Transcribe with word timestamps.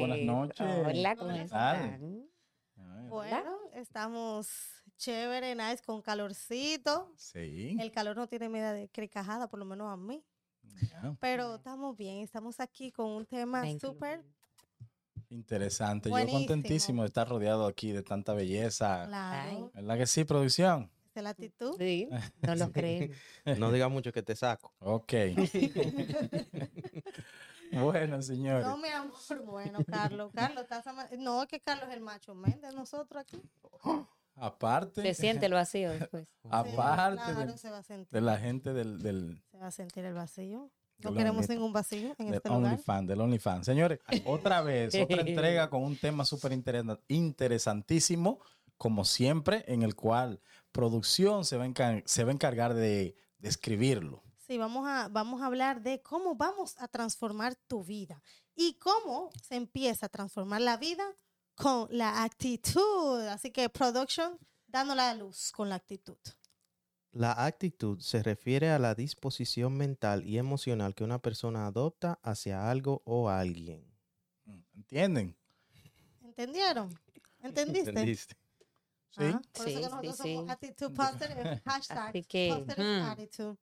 Buenas 0.00 0.20
noches. 0.20 0.66
Hola, 0.86 1.16
¿cómo 1.16 1.30
están? 1.32 2.26
Bueno, 3.08 3.56
estamos 3.74 4.48
chévere, 4.96 5.54
nice, 5.54 5.82
con 5.84 6.00
calorcito. 6.00 7.12
Sí. 7.16 7.76
El 7.78 7.92
calor 7.92 8.16
no 8.16 8.26
tiene 8.26 8.48
medida 8.48 8.72
de 8.72 8.88
cricajada, 8.88 9.48
por 9.48 9.58
lo 9.58 9.66
menos 9.66 9.92
a 9.92 9.96
mí. 9.96 10.24
ya. 10.90 11.16
Pero 11.20 11.56
estamos 11.56 11.96
bien, 11.96 12.18
estamos 12.18 12.58
aquí 12.60 12.90
con 12.90 13.06
un 13.10 13.26
tema 13.26 13.64
súper 13.78 14.24
Interesante. 15.28 16.08
Yo 16.08 16.14
Buenísimo. 16.14 16.38
contentísimo 16.40 17.02
de 17.02 17.08
estar 17.08 17.28
rodeado 17.28 17.66
aquí 17.66 17.92
de 17.92 18.02
tanta 18.02 18.32
belleza. 18.34 19.04
claro. 19.06 19.70
¿Verdad 19.74 19.98
que 19.98 20.06
sí, 20.06 20.24
producción? 20.24 20.90
de 21.14 21.22
la 21.22 21.30
actitud. 21.30 21.74
Sí, 21.78 22.08
no 22.42 22.54
lo 22.54 22.72
creen. 22.72 23.12
No 23.58 23.72
diga 23.72 23.88
mucho 23.88 24.12
que 24.12 24.22
te 24.22 24.36
saco. 24.36 24.72
Ok. 24.78 25.12
bueno, 27.72 28.20
señores. 28.22 28.66
No, 28.66 28.76
mi 28.76 28.88
amor, 28.88 29.14
bueno, 29.44 29.78
Carlos. 29.86 30.30
Carlos, 30.34 30.62
estás 30.64 30.86
ama- 30.86 31.08
No, 31.18 31.42
es 31.42 31.48
que 31.48 31.60
Carlos 31.60 31.88
es 31.88 31.94
el 31.94 32.00
macho 32.00 32.34
men 32.34 32.60
de 32.60 32.72
nosotros 32.72 33.20
aquí. 33.22 33.40
Aparte, 34.36 35.02
Se 35.02 35.14
siente 35.14 35.46
el 35.46 35.52
vacío 35.52 35.90
después. 35.90 36.28
aparte 36.50 37.22
Claro, 37.22 37.52
de, 37.52 37.58
se 37.58 37.70
va 37.70 37.78
a 37.78 37.82
sentir. 37.82 38.08
de 38.10 38.20
la 38.20 38.38
gente 38.38 38.72
del, 38.72 39.02
del, 39.02 39.42
Se 39.50 39.58
va 39.58 39.66
a 39.66 39.70
sentir 39.70 40.04
el 40.04 40.14
vacío. 40.14 40.70
No 40.98 41.14
queremos 41.14 41.46
Only- 41.46 41.54
ningún 41.54 41.72
vacío 41.72 42.14
en 42.18 42.26
del 42.26 42.34
este 42.36 42.48
lugar. 42.50 42.72
OnlyFans, 42.72 43.08
del 43.08 43.20
OnlyFans. 43.22 43.66
Señores, 43.66 44.00
otra 44.26 44.60
vez, 44.60 44.94
otra 44.94 45.22
entrega 45.26 45.70
con 45.70 45.82
un 45.82 45.96
tema 45.98 46.24
súper 46.26 46.52
interesa- 46.52 47.00
interesantísimo, 47.08 48.40
como 48.76 49.04
siempre, 49.04 49.64
en 49.66 49.82
el 49.82 49.94
cual 49.94 50.40
producción 50.72 51.44
se 51.44 51.56
va 51.56 51.64
a, 51.64 51.68
encar- 51.68 52.02
se 52.06 52.24
va 52.24 52.30
a 52.30 52.34
encargar 52.34 52.74
de, 52.74 53.16
de 53.38 53.48
escribirlo. 53.48 54.22
Sí, 54.50 54.58
vamos 54.58 54.84
a, 54.84 55.06
vamos 55.06 55.42
a 55.42 55.46
hablar 55.46 55.80
de 55.80 56.02
cómo 56.02 56.34
vamos 56.34 56.74
a 56.78 56.88
transformar 56.88 57.54
tu 57.54 57.84
vida 57.84 58.20
y 58.56 58.74
cómo 58.80 59.30
se 59.40 59.54
empieza 59.54 60.06
a 60.06 60.08
transformar 60.08 60.60
la 60.60 60.76
vida 60.76 61.04
con 61.54 61.86
la 61.88 62.24
actitud. 62.24 63.20
Así 63.28 63.52
que 63.52 63.68
production, 63.68 64.36
dando 64.66 64.96
la 64.96 65.14
luz 65.14 65.52
con 65.52 65.68
la 65.68 65.76
actitud. 65.76 66.18
La 67.12 67.44
actitud 67.46 68.00
se 68.00 68.24
refiere 68.24 68.70
a 68.70 68.80
la 68.80 68.96
disposición 68.96 69.74
mental 69.74 70.26
y 70.26 70.36
emocional 70.36 70.96
que 70.96 71.04
una 71.04 71.20
persona 71.20 71.66
adopta 71.66 72.18
hacia 72.20 72.68
algo 72.68 73.02
o 73.04 73.28
alguien. 73.28 73.86
¿Entienden? 74.74 75.36
¿Entendieron? 76.24 76.92
¿Entendiste? 77.40 77.90
¿Entendiste? 77.90 78.36
Sí. 79.10 79.22
Ajá, 79.22 79.42
Por 79.52 79.68
Sí, 79.68 79.74
eso 79.74 79.78
que 79.78 79.84
sí, 79.84 79.90
nosotros 79.90 80.16
sí. 80.16 80.34
somos 80.34 80.50
actitud 80.50 80.92
positive, 80.92 81.62
hashtag 81.64 82.08
Así 82.08 82.24
que, 82.24 82.48
positive 82.52 83.00
hmm. 83.00 83.02
attitude, 83.04 83.58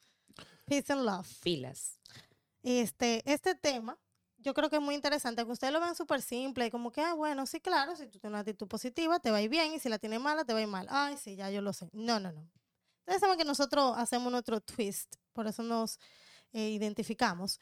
peace 0.69 0.93
and 0.93 1.05
love. 1.05 1.27
Pilas. 1.43 1.99
Este, 2.63 3.23
este 3.31 3.55
tema, 3.55 3.99
yo 4.39 4.55
creo 4.55 4.69
que 4.69 4.77
es 4.77 4.83
muy 4.83 4.95
interesante, 4.95 5.45
que 5.45 5.51
ustedes 5.51 5.73
lo 5.73 5.81
vean 5.81 5.95
súper 5.95 6.23
simple, 6.23 6.71
como 6.71 6.91
que, 6.91 7.01
ah, 7.01 7.15
bueno, 7.15 7.47
sí, 7.47 7.61
claro, 7.61 7.97
si 7.97 8.05
tú 8.05 8.19
tienes 8.19 8.33
una 8.33 8.41
actitud 8.41 8.69
positiva, 8.69 9.19
te 9.21 9.31
va 9.31 9.39
a 9.39 9.43
ir 9.43 9.49
bien, 9.49 9.73
y 9.73 9.79
si 9.79 9.89
la 9.89 9.99
tienes 9.99 10.21
mala, 10.21 10.45
te 10.45 10.53
va 10.53 10.59
a 10.59 10.63
ir 10.63 10.69
mal. 10.69 10.87
Ay, 10.91 11.17
sí, 11.17 11.37
ya 11.37 11.51
yo 11.51 11.63
lo 11.63 11.73
sé. 11.73 11.89
No, 11.93 12.21
no, 12.21 12.33
no. 12.33 12.49
Ustedes 13.01 13.21
saben 13.21 13.39
que 13.39 13.45
nosotros 13.45 13.95
hacemos 13.97 14.31
nuestro 14.31 14.61
twist, 14.61 15.15
por 15.33 15.47
eso 15.47 15.63
nos 15.63 15.99
eh, 16.53 16.69
identificamos. 16.71 17.59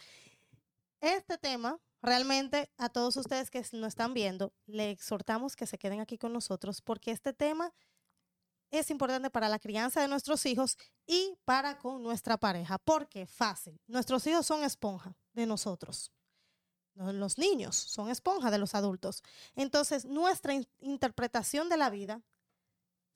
Este 1.00 1.38
tema, 1.38 1.78
realmente, 2.02 2.70
a 2.78 2.88
todos 2.88 3.16
ustedes 3.16 3.50
que 3.50 3.64
nos 3.72 3.88
están 3.88 4.12
viendo, 4.14 4.52
le 4.66 4.90
exhortamos 4.90 5.54
que 5.54 5.66
se 5.66 5.78
queden 5.78 6.00
aquí 6.00 6.18
con 6.18 6.32
nosotros, 6.32 6.82
porque 6.82 7.12
este 7.12 7.32
tema 7.32 7.72
es 8.70 8.90
importante 8.90 9.30
para 9.30 9.48
la 9.48 9.58
crianza 9.58 10.00
de 10.00 10.08
nuestros 10.08 10.44
hijos 10.46 10.76
y 11.06 11.38
para 11.44 11.78
con 11.78 12.02
nuestra 12.02 12.36
pareja. 12.36 12.78
Porque 12.78 13.26
fácil, 13.26 13.80
nuestros 13.86 14.26
hijos 14.26 14.46
son 14.46 14.64
esponja 14.64 15.16
de 15.32 15.46
nosotros. 15.46 16.12
No, 16.94 17.12
Los 17.12 17.38
niños 17.38 17.76
son 17.76 18.08
esponja 18.10 18.50
de 18.50 18.58
los 18.58 18.74
adultos. 18.74 19.22
Entonces, 19.54 20.04
nuestra 20.04 20.54
in- 20.54 20.66
interpretación 20.80 21.68
de 21.68 21.76
la 21.76 21.90
vida 21.90 22.22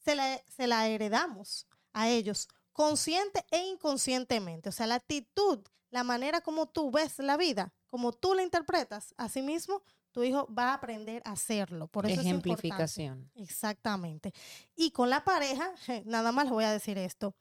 se 0.05 0.15
la, 0.15 0.41
se 0.49 0.66
la 0.66 0.87
heredamos 0.88 1.67
a 1.93 2.09
ellos 2.09 2.49
consciente 2.72 3.44
e 3.50 3.59
inconscientemente. 3.67 4.69
O 4.69 4.72
sea, 4.72 4.87
la 4.87 4.94
actitud, 4.97 5.61
la 5.91 6.05
manera 6.05 6.41
como 6.41 6.67
tú 6.67 6.91
ves 6.91 7.19
la 7.19 7.37
vida, 7.37 7.75
como 7.87 8.12
tú 8.12 8.34
la 8.34 8.43
interpretas, 8.43 9.15
así 9.17 9.43
mismo 9.43 9.82
tu 10.12 10.22
hijo 10.22 10.48
va 10.53 10.71
a 10.71 10.75
aprender 10.75 11.22
a 11.25 11.32
hacerlo. 11.32 11.87
Por 11.87 12.06
eso 12.06 12.21
es 12.21 12.26
importante. 12.26 12.69
Ejemplificación. 12.69 13.31
Exactamente. 13.37 14.32
Y 14.76 14.91
con 14.91 15.10
la 15.10 15.25
pareja, 15.25 15.72
nada 16.04 16.32
más 16.32 16.44
les 16.44 16.53
voy 16.53 16.65
a 16.65 16.72
decir 16.72 16.98
esto. 16.98 17.34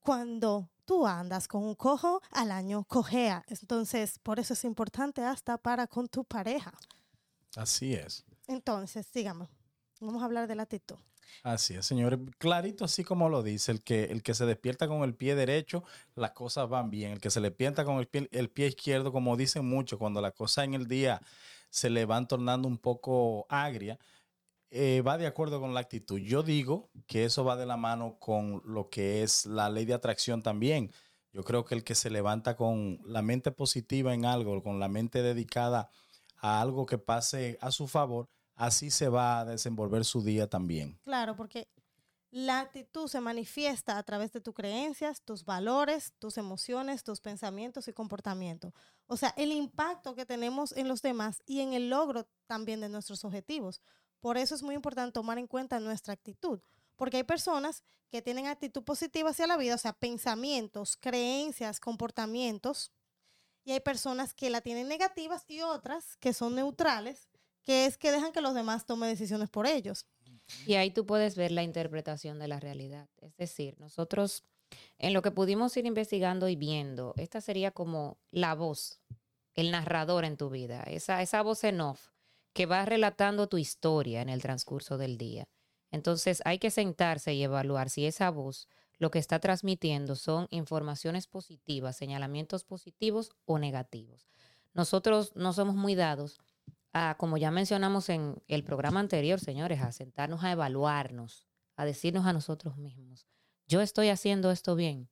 Cuando 0.00 0.68
tú 0.84 1.06
andas 1.06 1.46
con 1.46 1.62
un 1.62 1.74
cojo, 1.74 2.20
al 2.32 2.50
año 2.50 2.84
cojea. 2.84 3.44
Entonces, 3.46 4.18
por 4.18 4.40
eso 4.40 4.54
es 4.54 4.64
importante 4.64 5.22
hasta 5.22 5.58
para 5.58 5.86
con 5.86 6.08
tu 6.08 6.24
pareja. 6.24 6.72
Así 7.54 7.94
es. 7.94 8.24
Entonces, 8.48 9.06
sigamos. 9.06 9.48
Vamos 10.00 10.22
a 10.22 10.24
hablar 10.24 10.48
de 10.48 10.56
la 10.56 10.64
actitud. 10.64 10.96
Así 11.42 11.74
es, 11.74 11.86
señores. 11.86 12.18
Clarito, 12.38 12.84
así 12.84 13.04
como 13.04 13.28
lo 13.28 13.42
dice, 13.42 13.72
el 13.72 13.82
que, 13.82 14.04
el 14.04 14.22
que 14.22 14.34
se 14.34 14.46
despierta 14.46 14.88
con 14.88 15.02
el 15.02 15.14
pie 15.14 15.34
derecho, 15.34 15.84
las 16.16 16.32
cosas 16.32 16.68
van 16.68 16.90
bien. 16.90 17.12
El 17.12 17.20
que 17.20 17.30
se 17.30 17.40
despierta 17.40 17.84
con 17.84 17.98
el 17.98 18.08
pie, 18.08 18.28
el 18.32 18.50
pie 18.50 18.66
izquierdo, 18.66 19.12
como 19.12 19.36
dicen 19.36 19.64
mucho, 19.64 19.98
cuando 19.98 20.20
la 20.20 20.32
cosa 20.32 20.64
en 20.64 20.74
el 20.74 20.86
día 20.86 21.20
se 21.70 21.90
le 21.90 22.04
van 22.04 22.28
tornando 22.28 22.68
un 22.68 22.78
poco 22.78 23.46
agria, 23.48 23.98
eh, 24.70 25.02
va 25.02 25.18
de 25.18 25.26
acuerdo 25.26 25.60
con 25.60 25.74
la 25.74 25.80
actitud. 25.80 26.18
Yo 26.18 26.42
digo 26.42 26.90
que 27.06 27.24
eso 27.24 27.44
va 27.44 27.56
de 27.56 27.66
la 27.66 27.76
mano 27.76 28.18
con 28.18 28.62
lo 28.64 28.88
que 28.88 29.22
es 29.22 29.46
la 29.46 29.68
ley 29.68 29.84
de 29.84 29.94
atracción 29.94 30.42
también. 30.42 30.92
Yo 31.32 31.42
creo 31.44 31.64
que 31.64 31.74
el 31.74 31.84
que 31.84 31.94
se 31.94 32.10
levanta 32.10 32.56
con 32.56 33.00
la 33.04 33.22
mente 33.22 33.52
positiva 33.52 34.14
en 34.14 34.24
algo, 34.24 34.62
con 34.62 34.80
la 34.80 34.88
mente 34.88 35.22
dedicada 35.22 35.90
a 36.36 36.60
algo 36.60 36.86
que 36.86 36.98
pase 36.98 37.58
a 37.60 37.70
su 37.70 37.86
favor, 37.86 38.28
así 38.54 38.90
se 38.90 39.08
va 39.08 39.40
a 39.40 39.44
desenvolver 39.44 40.04
su 40.04 40.22
día 40.22 40.48
también. 40.48 40.98
Claro, 41.04 41.36
porque 41.36 41.68
la 42.30 42.60
actitud 42.60 43.08
se 43.08 43.20
manifiesta 43.20 43.98
a 43.98 44.02
través 44.04 44.32
de 44.32 44.40
tus 44.40 44.54
creencias, 44.54 45.22
tus 45.22 45.44
valores, 45.44 46.12
tus 46.18 46.38
emociones, 46.38 47.02
tus 47.02 47.20
pensamientos 47.20 47.88
y 47.88 47.92
comportamientos. 47.92 48.72
O 49.06 49.16
sea, 49.16 49.34
el 49.36 49.50
impacto 49.50 50.14
que 50.14 50.26
tenemos 50.26 50.72
en 50.76 50.86
los 50.86 51.02
demás 51.02 51.42
y 51.44 51.60
en 51.60 51.72
el 51.72 51.90
logro 51.90 52.28
también 52.46 52.80
de 52.80 52.88
nuestros 52.88 53.24
objetivos. 53.24 53.80
Por 54.20 54.36
eso 54.36 54.54
es 54.54 54.62
muy 54.62 54.76
importante 54.76 55.12
tomar 55.12 55.38
en 55.38 55.48
cuenta 55.48 55.80
nuestra 55.80 56.14
actitud. 56.14 56.60
Porque 56.94 57.16
hay 57.16 57.24
personas 57.24 57.82
que 58.10 58.22
tienen 58.22 58.46
actitud 58.46 58.84
positiva 58.84 59.30
hacia 59.30 59.46
la 59.46 59.56
vida, 59.56 59.74
o 59.74 59.78
sea, 59.78 59.92
pensamientos, 59.92 60.96
creencias, 60.96 61.80
comportamientos. 61.80 62.92
Y 63.64 63.72
hay 63.72 63.80
personas 63.80 64.34
que 64.34 64.50
la 64.50 64.60
tienen 64.60 64.86
negativas 64.86 65.44
y 65.48 65.62
otras 65.62 66.16
que 66.18 66.32
son 66.32 66.54
neutrales, 66.54 67.28
que 67.62 67.86
es 67.86 67.96
que 67.96 68.12
dejan 68.12 68.32
que 68.32 68.40
los 68.40 68.54
demás 68.54 68.86
tomen 68.86 69.08
decisiones 69.08 69.48
por 69.48 69.66
ellos. 69.66 70.06
Y 70.66 70.74
ahí 70.74 70.90
tú 70.90 71.06
puedes 71.06 71.36
ver 71.36 71.52
la 71.52 71.62
interpretación 71.62 72.38
de 72.38 72.48
la 72.48 72.60
realidad. 72.60 73.08
Es 73.20 73.36
decir, 73.36 73.78
nosotros, 73.78 74.44
en 74.98 75.12
lo 75.12 75.22
que 75.22 75.30
pudimos 75.30 75.76
ir 75.76 75.86
investigando 75.86 76.48
y 76.48 76.56
viendo, 76.56 77.14
esta 77.16 77.40
sería 77.40 77.70
como 77.70 78.18
la 78.30 78.54
voz, 78.54 79.00
el 79.54 79.70
narrador 79.70 80.24
en 80.24 80.36
tu 80.36 80.50
vida, 80.50 80.82
esa, 80.84 81.22
esa 81.22 81.42
voz 81.42 81.64
en 81.64 81.80
off 81.80 82.10
que 82.52 82.66
va 82.66 82.84
relatando 82.84 83.48
tu 83.48 83.58
historia 83.58 84.22
en 84.22 84.28
el 84.28 84.42
transcurso 84.42 84.98
del 84.98 85.18
día. 85.18 85.48
Entonces 85.90 86.42
hay 86.44 86.58
que 86.58 86.70
sentarse 86.70 87.34
y 87.34 87.42
evaluar 87.42 87.90
si 87.90 88.06
esa 88.06 88.30
voz 88.30 88.68
lo 88.98 89.10
que 89.10 89.18
está 89.18 89.38
transmitiendo 89.38 90.14
son 90.14 90.46
informaciones 90.50 91.26
positivas, 91.26 91.96
señalamientos 91.96 92.64
positivos 92.64 93.30
o 93.44 93.58
negativos. 93.58 94.28
Nosotros 94.74 95.32
no 95.34 95.52
somos 95.52 95.74
muy 95.74 95.94
dados 95.94 96.38
como 97.18 97.36
ya 97.36 97.50
mencionamos 97.50 98.08
en 98.08 98.42
el 98.48 98.64
programa 98.64 99.00
anterior, 99.00 99.38
señores, 99.40 99.80
a 99.80 99.92
sentarnos 99.92 100.42
a 100.42 100.52
evaluarnos, 100.52 101.46
a 101.76 101.84
decirnos 101.84 102.26
a 102.26 102.32
nosotros 102.32 102.76
mismos, 102.76 103.26
yo 103.66 103.80
estoy 103.80 104.08
haciendo 104.08 104.50
esto 104.50 104.74
bien, 104.74 105.08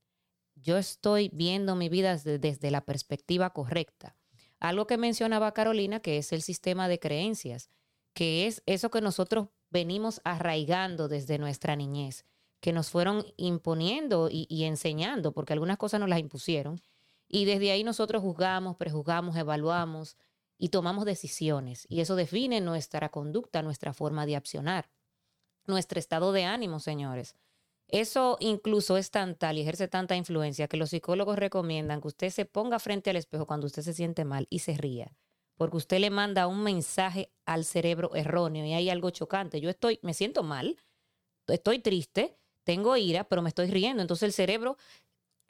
yo 0.56 0.76
estoy 0.76 1.31
viendo 1.32 1.76
mi 1.76 1.88
vida 1.88 2.17
desde, 2.17 2.70
la 2.70 2.85
perspectiva 2.85 3.50
correcta. 3.50 4.17
Algo 4.58 4.88
que 4.88 4.99
mencionaba 4.99 5.55
Carolina, 5.55 6.00
que 6.00 6.19
es 6.19 6.32
el 6.32 6.43
sistema 6.43 6.88
de 6.88 6.99
creencias, 6.99 7.70
que 8.12 8.49
es 8.49 8.62
eso 8.67 8.91
que 8.91 9.00
nosotros 9.00 9.49
venimos 9.70 10.20
arraigando 10.25 11.06
desde 11.06 11.38
nuestra 11.38 11.76
niñez, 11.76 12.25
que 12.61 12.73
nos 12.73 12.91
fueron 12.91 13.25
imponiendo 13.37 14.29
y 14.32 14.64
enseñando, 14.64 15.32
porque 15.32 15.52
algunas 15.52 15.76
cosas 15.76 16.00
nos 16.00 16.08
las 16.08 16.19
impusieron, 16.19 16.81
y 17.29 17.44
desde 17.44 17.70
ahí 17.70 17.85
nosotros 17.85 18.23
juzgamos, 18.23 18.76
prejuzgamos, 18.76 19.37
evaluamos 19.37 20.17
y 20.58 20.69
tomamos 20.69 21.05
decisiones. 21.05 21.87
Y 21.88 22.00
eso 22.00 22.16
define 22.16 22.60
nuestra 22.60 23.08
conducta, 23.08 23.62
nuestra 23.62 23.94
forma 23.94 24.26
de 24.26 24.37
accionar, 24.37 24.90
nuestro 25.66 25.99
estado 25.99 26.32
de 26.32 26.44
ánimo, 26.44 26.81
señores. 26.81 27.37
Eso 27.87 28.37
incluso 28.40 28.99
es 28.99 29.10
tan 29.10 29.34
tal 29.34 29.56
y 29.56 29.62
ejerce 29.62 29.88
tanta 29.88 30.14
influencia 30.16 30.69
que 30.69 30.76
los 30.76 30.90
psicólogos 30.90 31.38
recomiendan 31.38 32.02
que 32.02 32.08
usted 32.08 32.31
se 32.31 32.44
ponga 32.44 32.78
frente 32.78 33.10
al 33.10 33.16
espejo 33.16 33.46
cuando 33.46 33.66
usted 33.66 33.82
se 33.82 33.94
siente 33.94 34.26
mal 34.26 34.46
y 34.50 34.58
se 34.58 34.76
ría, 34.76 35.16
porque 35.56 35.78
usted 35.78 35.99
le 35.99 36.10
manda 36.10 36.49
un 36.49 36.62
mensaje 36.62 37.32
al 37.46 37.64
cerebro 37.64 38.14
erróneo 38.14 38.66
y 38.66 38.75
hay 38.75 38.90
algo 38.90 39.08
chocante. 39.08 39.62
Yo 39.62 39.70
estoy, 39.70 40.00
me 40.02 40.12
siento 40.12 40.43
mal, 40.43 40.76
estoy 41.46 41.78
triste, 41.78 42.37
tengo 42.64 42.94
ira, 42.99 43.25
pero 43.25 43.40
me 43.40 43.49
estoy 43.49 43.70
riendo. 43.70 44.02
Entonces 44.02 44.25
el 44.25 44.32
cerebro 44.34 44.76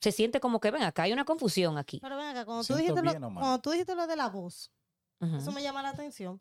se 0.00 0.12
siente 0.12 0.38
como 0.38 0.60
que, 0.60 0.70
ven, 0.70 0.82
acá 0.82 1.04
hay 1.04 1.12
una 1.12 1.24
confusión 1.24 1.76
aquí. 1.76 1.98
Pero 2.00 2.16
ven 2.16 2.26
acá, 2.26 2.44
cuando 2.44 2.62
tú, 2.62 2.76
dijiste 2.76 3.02
lo, 3.02 3.12
cuando 3.20 3.58
tú 3.60 3.72
dijiste 3.72 3.96
lo 3.96 4.06
de 4.06 4.14
la 4.14 4.28
voz, 4.28 4.70
Eso 5.20 5.52
me 5.52 5.62
llama 5.62 5.82
la 5.82 5.90
atención. 5.90 6.40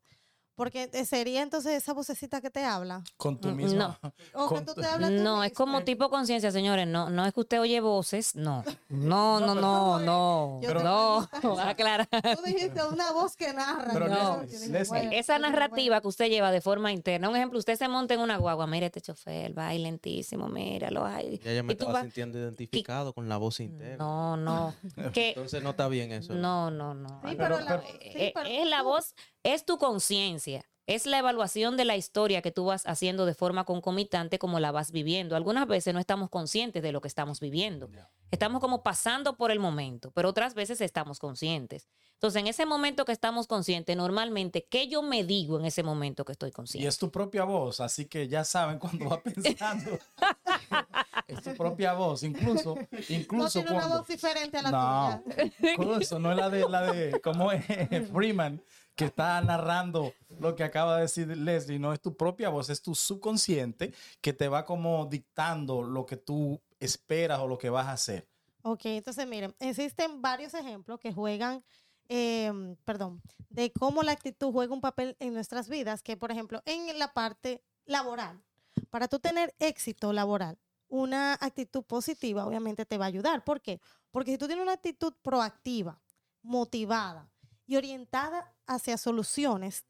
Porque 0.57 0.89
eh, 0.91 1.05
sería 1.05 1.43
entonces 1.43 1.71
esa 1.73 1.93
vocecita 1.93 2.41
que 2.41 2.49
te 2.49 2.65
habla. 2.65 3.03
Con 3.15 3.39
tu 3.39 3.49
Mm, 3.49 3.55
mismo. 3.55 3.77
no. 3.79 3.99
O 4.33 4.49
que 4.49 4.61
tú 4.61 4.73
te 4.73 4.85
hablas 4.87 5.11
tú 5.11 5.21
No, 5.21 5.43
es 5.43 5.53
como 5.53 5.83
tipo 5.83 6.09
conciencia, 6.09 6.51
señores. 6.51 6.87
No, 6.87 7.11
no 7.11 7.25
es 7.27 7.33
que 7.33 7.39
usted 7.41 7.61
oye 7.61 7.79
voces. 7.79 8.35
No, 8.35 8.63
no, 8.89 9.39
no, 9.39 9.53
no, 9.55 9.99
no. 9.99 10.59
No, 10.59 10.59
pregunto- 10.59 11.29
aclara. 11.61 12.05
Tú 12.07 12.41
dijiste 12.43 12.83
una 12.91 13.11
voz 13.11 13.35
que 13.35 13.53
narra. 13.53 13.91
Pero 13.93 14.07
dije, 14.47 14.83
bueno, 14.89 15.11
Esa 15.13 15.37
narrativa 15.37 16.01
que 16.01 16.07
usted 16.07 16.27
lleva 16.27 16.51
de 16.51 16.59
forma 16.61 16.91
interna. 16.91 17.29
Un 17.29 17.35
ejemplo, 17.35 17.59
usted 17.59 17.75
se 17.77 17.87
monta 17.87 18.15
en 18.15 18.19
una 18.21 18.37
guagua. 18.37 18.65
Mira 18.65 18.87
este 18.87 18.99
chofer, 18.99 19.55
va 19.55 19.67
ahí 19.67 19.77
lentísimo, 19.77 20.47
míralo. 20.49 21.05
Ay. 21.05 21.39
Ya 21.43 21.53
yo 21.53 21.63
me 21.63 21.73
estaba 21.73 21.93
vas- 21.93 22.01
sintiendo 22.01 22.39
identificado 22.39 23.13
con 23.13 23.29
la 23.29 23.37
voz 23.37 23.59
interna. 23.59 23.97
No, 24.03 24.35
no. 24.37 24.73
Que, 25.13 25.29
Entonces 25.29 25.61
no 25.61 25.69
está 25.69 25.87
bien 25.87 26.11
eso. 26.11 26.33
no, 26.33 26.71
no, 26.71 26.95
no. 26.95 27.09
Sí, 27.29 27.35
pero- 27.37 27.37
pero, 27.37 27.59
la- 27.59 27.65
pero- 27.67 27.83
sí, 27.83 27.97
Eh, 28.01 28.31
pero 28.33 28.49
es 28.49 28.67
la 28.67 28.81
voz, 28.81 29.13
es 29.43 29.63
tu 29.63 29.77
conciencia. 29.77 30.46
Es 30.85 31.05
la 31.05 31.19
evaluación 31.19 31.75
de 31.75 31.83
la 31.83 31.97
historia 31.97 32.41
que 32.41 32.51
tú 32.51 32.63
vas 32.65 32.83
haciendo 32.87 33.25
de 33.25 33.33
forma 33.33 33.65
concomitante 33.65 34.39
como 34.39 34.61
la 34.61 34.71
vas 34.71 34.93
viviendo. 34.93 35.35
Algunas 35.35 35.67
veces 35.67 35.93
no 35.93 35.99
estamos 35.99 36.29
conscientes 36.29 36.81
de 36.81 36.93
lo 36.93 37.01
que 37.01 37.09
estamos 37.09 37.41
viviendo. 37.41 37.89
Estamos 38.31 38.61
como 38.61 38.83
pasando 38.83 39.35
por 39.35 39.51
el 39.51 39.59
momento, 39.59 40.11
pero 40.11 40.29
otras 40.29 40.53
veces 40.53 40.79
estamos 40.79 41.19
conscientes. 41.19 41.89
Entonces, 42.13 42.39
en 42.39 42.47
ese 42.47 42.65
momento 42.65 43.03
que 43.03 43.11
estamos 43.11 43.47
conscientes, 43.47 43.95
normalmente, 43.97 44.65
¿qué 44.71 44.87
yo 44.87 45.01
me 45.03 45.25
digo 45.25 45.59
en 45.59 45.65
ese 45.65 45.83
momento 45.83 46.23
que 46.23 46.31
estoy 46.31 46.49
Y 46.49 46.51
consciente? 46.53 46.87
es 46.87 46.97
tu 46.97 47.11
propia 47.11 47.43
voz, 47.43 47.81
así 47.81 48.05
que 48.05 48.27
ya 48.29 48.43
saben 48.45 48.79
cuando 48.79 49.09
va 49.09 49.21
pensando. 49.21 49.99
es 51.27 51.41
tu 51.43 51.53
propia 51.55 51.93
voz, 51.93 52.23
incluso, 52.23 52.75
No 52.75 52.87
incluso 53.09 53.59
tiene 53.59 53.71
una 53.71 53.79
cuando. 53.81 53.97
voz 53.99 54.07
diferente 54.07 54.57
a 54.57 54.61
la 54.63 54.71
No, 54.71 55.23
tuya. 55.25 55.51
incluso 55.73 56.17
no 56.17 56.31
es 56.31 56.37
la 56.37 56.49
de 56.49 56.69
la 56.69 56.81
de 56.93 57.19
cómo 57.21 57.51
es 57.51 57.65
Freeman 58.11 58.61
que 58.97 59.05
está 59.05 59.39
narrando 59.41 60.11
lo 60.39 60.55
que 60.55 60.63
acaba 60.63 60.95
de 60.95 61.03
decir 61.03 61.27
Leslie, 61.27 61.77
no 61.77 61.93
es 61.93 62.01
tu 62.01 62.17
propia 62.17 62.49
voz, 62.49 62.71
es 62.71 62.81
tu 62.81 62.95
subconsciente 62.95 63.93
que 64.21 64.33
te 64.33 64.47
va 64.47 64.65
como 64.65 65.05
dictando 65.05 65.83
lo 65.83 66.03
que 66.07 66.17
tú 66.17 66.59
esperas 66.79 67.39
o 67.39 67.47
lo 67.47 67.59
que 67.59 67.69
vas 67.69 67.85
a 67.85 67.91
hacer. 67.91 68.27
Ok, 68.63 68.85
entonces 68.85 69.27
miren, 69.27 69.55
existen 69.59 70.19
varios 70.23 70.55
ejemplos 70.55 70.99
que 70.99 71.13
juegan, 71.13 71.63
em, 72.09 72.75
perdón, 72.85 73.21
de 73.49 73.71
cómo 73.71 74.01
la 74.01 74.13
actitud 74.13 74.51
juega 74.51 74.73
un 74.73 74.81
papel 74.81 75.15
en 75.19 75.31
nuestras 75.35 75.69
vidas, 75.69 76.01
que 76.01 76.17
por 76.17 76.31
ejemplo, 76.31 76.63
en 76.65 76.97
la 76.97 77.13
parte 77.13 77.61
laboral, 77.85 78.41
para 78.89 79.07
tú 79.07 79.19
tener 79.19 79.53
éxito 79.59 80.11
laboral, 80.11 80.57
una 80.89 81.33
actitud 81.33 81.83
positiva 81.83 82.47
obviamente 82.47 82.83
te 82.83 82.97
va 82.97 83.05
a 83.05 83.09
ayudar. 83.09 83.43
¿Por 83.43 83.61
qué? 83.61 83.79
Porque 84.09 84.31
si 84.31 84.37
tú 84.39 84.47
tienes 84.47 84.63
una 84.63 84.73
actitud 84.73 85.13
proactiva, 85.21 86.01
motivada 86.41 87.29
y 87.67 87.75
orientada 87.75 88.55
hacia 88.65 88.97
soluciones, 88.97 89.85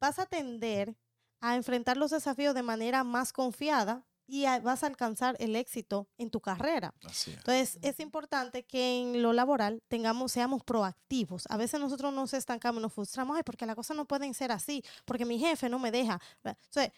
vas 0.00 0.18
a 0.18 0.26
tender 0.26 0.96
a 1.40 1.56
enfrentar 1.56 1.96
los 1.96 2.10
desafíos 2.12 2.54
de 2.54 2.62
manera 2.62 3.04
más 3.04 3.32
confiada 3.32 4.06
y 4.26 4.44
a- 4.44 4.60
vas 4.60 4.84
a 4.84 4.86
alcanzar 4.86 5.36
el 5.40 5.56
éxito 5.56 6.06
en 6.16 6.30
tu 6.30 6.40
carrera. 6.40 6.94
Así 7.04 7.32
es. 7.32 7.38
Entonces, 7.38 7.78
es 7.82 7.98
importante 7.98 8.62
que 8.64 9.00
en 9.00 9.22
lo 9.22 9.32
laboral 9.32 9.82
tengamos, 9.88 10.30
seamos 10.32 10.62
proactivos. 10.62 11.44
A 11.50 11.56
veces 11.56 11.80
nosotros 11.80 12.12
nos 12.12 12.32
estancamos, 12.32 12.80
nos 12.80 12.92
frustramos, 12.92 13.36
ay, 13.36 13.42
porque 13.42 13.66
las 13.66 13.74
cosas 13.74 13.96
no 13.96 14.04
pueden 14.06 14.32
ser 14.34 14.52
así, 14.52 14.84
porque 15.04 15.24
mi 15.24 15.38
jefe 15.40 15.68
no 15.68 15.78
me 15.80 15.90
deja. 15.90 16.20
Entonces, 16.44 16.92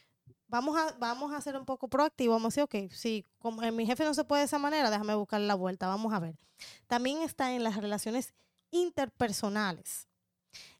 vamos 0.47 0.77
a, 0.77 0.93
vamos 0.99 1.33
a 1.33 1.41
ser 1.41 1.57
un 1.57 1.65
poco 1.65 1.89
proactivos, 1.89 2.35
vamos 2.35 2.53
a 2.59 2.61
decir, 2.61 2.85
ok, 2.89 2.93
si 2.93 3.25
como 3.39 3.63
en 3.63 3.75
mi 3.75 3.87
jefe 3.87 4.05
no 4.05 4.13
se 4.13 4.25
puede 4.25 4.41
de 4.43 4.47
esa 4.47 4.59
manera, 4.59 4.91
déjame 4.91 5.15
buscar 5.15 5.41
la 5.41 5.55
vuelta, 5.55 5.87
vamos 5.87 6.13
a 6.13 6.19
ver. 6.19 6.37
También 6.87 7.23
está 7.23 7.55
en 7.55 7.65
las 7.65 7.77
relaciones 7.77 8.35
interpersonales. 8.73 10.09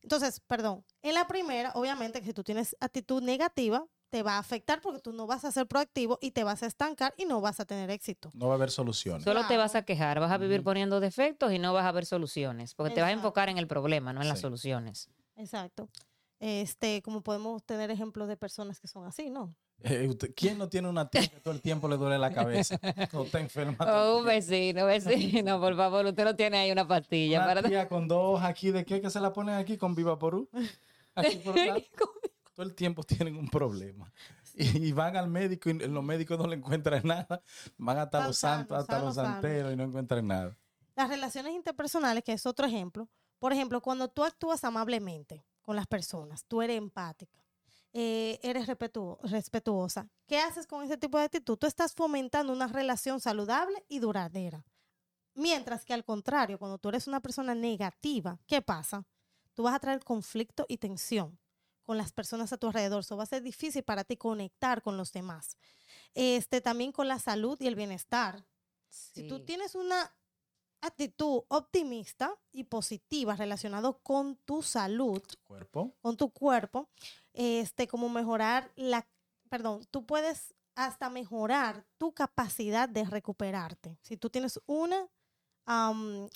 Entonces, 0.03 0.41
perdón, 0.41 0.85
en 1.03 1.15
la 1.15 1.29
primera, 1.29 1.71
obviamente, 1.75 2.21
que 2.21 2.27
si 2.27 2.35
tú 2.35 2.43
tienes 2.43 2.77
actitud 2.81 3.23
negativa, 3.23 3.87
te 4.11 4.23
va 4.23 4.35
a 4.35 4.39
afectar 4.39 4.83
porque 4.83 5.01
tú 5.01 5.13
no 5.13 5.27
vas 5.27 5.45
a 5.47 5.53
ser 5.53 5.67
proactivo 5.67 6.19
y 6.21 6.33
te 6.33 6.45
vas 6.45 6.63
a 6.63 6.67
estancar 6.67 7.15
y 7.17 7.25
no 7.25 7.41
vas 7.41 7.61
a 7.61 7.65
tener 7.65 7.89
éxito. 7.91 8.31
No 8.35 8.49
va 8.49 8.55
a 8.55 8.57
haber 8.57 8.71
soluciones. 8.71 9.25
Solo 9.25 9.47
te 9.47 9.57
vas 9.57 9.75
a 9.75 9.87
quejar, 9.87 10.21
vas 10.21 10.31
a 10.31 10.37
vivir 10.37 10.63
poniendo 10.63 11.01
defectos 11.01 11.51
y 11.53 11.59
no 11.59 11.73
vas 11.73 11.87
a 11.87 11.93
ver 11.93 12.05
soluciones, 12.05 12.75
porque 12.75 12.93
te 12.93 13.01
vas 13.01 13.09
a 13.09 13.13
enfocar 13.13 13.49
en 13.49 13.57
el 13.57 13.67
problema, 13.67 14.13
no 14.13 14.21
en 14.21 14.29
las 14.29 14.41
soluciones. 14.41 15.09
Exacto. 15.37 15.89
Este, 16.41 17.01
como 17.01 17.23
podemos 17.23 17.63
tener 17.65 17.91
ejemplos 17.91 18.29
de 18.29 18.37
personas 18.37 18.81
que 18.81 18.89
son 18.89 19.07
así, 19.07 19.31
¿no? 19.31 19.55
Eh, 19.85 20.07
usted- 20.09 20.33
¿Quién 20.35 20.59
no 20.59 20.69
tiene 20.69 20.89
una 20.89 21.09
tía 21.09 21.27
que 21.29 21.41
todo 21.41 21.53
el 21.55 21.61
tiempo 21.61 21.89
le 21.89 21.97
duele 21.97 22.19
la 22.19 22.33
cabeza? 22.33 22.79
No 23.13 23.25
está 23.25 23.41
enferma. 23.41 23.77
Oh, 23.81 24.19
un 24.19 24.25
vecino, 24.27 24.87
vecino, 24.87 25.61
por 25.61 25.77
favor, 25.77 26.07
usted 26.07 26.25
no 26.25 26.37
tiene 26.37 26.59
ahí 26.59 26.71
una 26.71 26.87
pastilla 26.87 27.39
Una 27.39 27.47
para... 27.47 27.63
tía 27.69 27.89
con 27.89 28.07
dos 28.09 28.43
aquí 28.43 28.71
de 28.71 28.85
qué 28.85 29.01
que 29.01 29.11
se 29.11 29.21
la 29.21 29.33
ponen 29.33 29.57
aquí 29.57 29.77
con 29.77 29.95
Viva 29.95 30.19
Porú. 30.19 30.49
Aquí 31.15 31.37
por 31.39 31.55
todo 32.55 32.67
el 32.67 32.75
tiempo 32.75 33.03
tienen 33.03 33.37
un 33.37 33.49
problema. 33.49 34.13
Y, 34.55 34.89
y 34.89 34.93
van 34.93 35.17
al 35.17 35.29
médico 35.29 35.71
y 35.71 35.75
los 35.75 36.05
médicos 36.05 36.39
no 36.39 36.47
le 36.47 36.57
encuentran 36.57 37.01
nada. 37.05 37.43
Van 37.79 37.99
hasta 37.99 38.27
los 38.27 38.37
santos, 38.39 38.79
hasta 38.79 38.99
los 38.99 39.15
santeros 39.15 39.73
y 39.73 39.77
no 39.77 39.85
encuentran 39.85 40.27
nada. 40.27 40.57
Las 40.95 41.09
relaciones 41.09 41.55
interpersonales, 41.55 42.23
que 42.23 42.33
es 42.35 42.45
otro 42.45 42.67
ejemplo. 42.67 43.09
Por 43.39 43.53
ejemplo, 43.53 43.81
cuando 43.81 44.09
tú 44.09 44.23
actúas 44.25 44.63
amablemente 44.65 45.43
con 45.63 45.75
las 45.75 45.87
personas, 45.87 46.45
tú 46.45 46.61
eres 46.61 46.77
empática, 46.77 47.42
eh, 47.93 48.39
eres 48.43 48.67
respetuo- 48.67 49.19
respetuosa. 49.23 50.09
¿Qué 50.27 50.39
haces 50.39 50.67
con 50.67 50.83
ese 50.83 50.97
tipo 50.97 51.19
de 51.19 51.25
actitud? 51.25 51.57
Tú 51.59 51.67
estás 51.67 51.95
fomentando 51.95 52.53
una 52.53 52.67
relación 52.67 53.21
saludable 53.21 53.85
y 53.89 53.99
duradera. 53.99 54.65
Mientras 55.35 55.85
que 55.85 55.95
al 55.95 56.05
contrario, 56.05 56.59
cuando 56.59 56.79
tú 56.79 56.89
eres 56.91 57.07
una 57.07 57.21
persona 57.21 57.55
negativa, 57.55 58.39
¿qué 58.47 58.61
pasa? 58.63 59.05
Tú 59.55 59.63
vas 59.65 59.75
a 59.75 59.79
traer 59.81 60.03
conflicto 60.05 60.65
y 60.69 60.79
tensión 60.79 61.39
con 61.83 61.97
las 61.97 62.13
personas 62.13 62.53
a 62.53 62.57
tu 62.59 62.67
alrededor. 62.69 63.01
Eso 63.01 63.17
va 63.17 63.25
a 63.25 63.27
ser 63.27 63.43
difícil 63.43 63.83
para 63.83 64.05
ti 64.05 64.17
conectar 64.17 64.83
con 64.83 64.97
los 64.97 65.13
demás. 65.13 65.57
Este, 66.15 66.61
también 66.61 66.93
con 66.93 67.09
la 67.09 67.19
salud 67.19 67.59
y 67.61 67.67
el 67.67 67.75
bienestar. 67.75 68.45
Si 68.89 69.27
tú 69.27 69.41
tienes 69.45 69.75
una 69.75 70.15
actitud 70.83 71.43
optimista 71.49 72.35
y 72.51 72.65
positiva 72.65 73.37
relacionado 73.37 73.99
con 74.03 74.37
tu 74.37 74.63
salud, 74.63 75.23
Cuerpo. 75.45 75.95
con 76.01 76.17
tu 76.17 76.31
cuerpo, 76.31 76.89
este, 77.35 77.87
como 77.89 78.09
mejorar 78.09 78.71
la, 78.77 79.07
perdón, 79.49 79.87
tú 79.91 80.05
puedes 80.07 80.55
hasta 80.75 81.11
mejorar 81.11 81.85
tu 81.99 82.13
capacidad 82.15 82.89
de 82.89 83.05
recuperarte. 83.05 83.99
Si 84.03 84.17
tú 84.17 84.31
tienes 84.31 84.59
una 84.67 85.09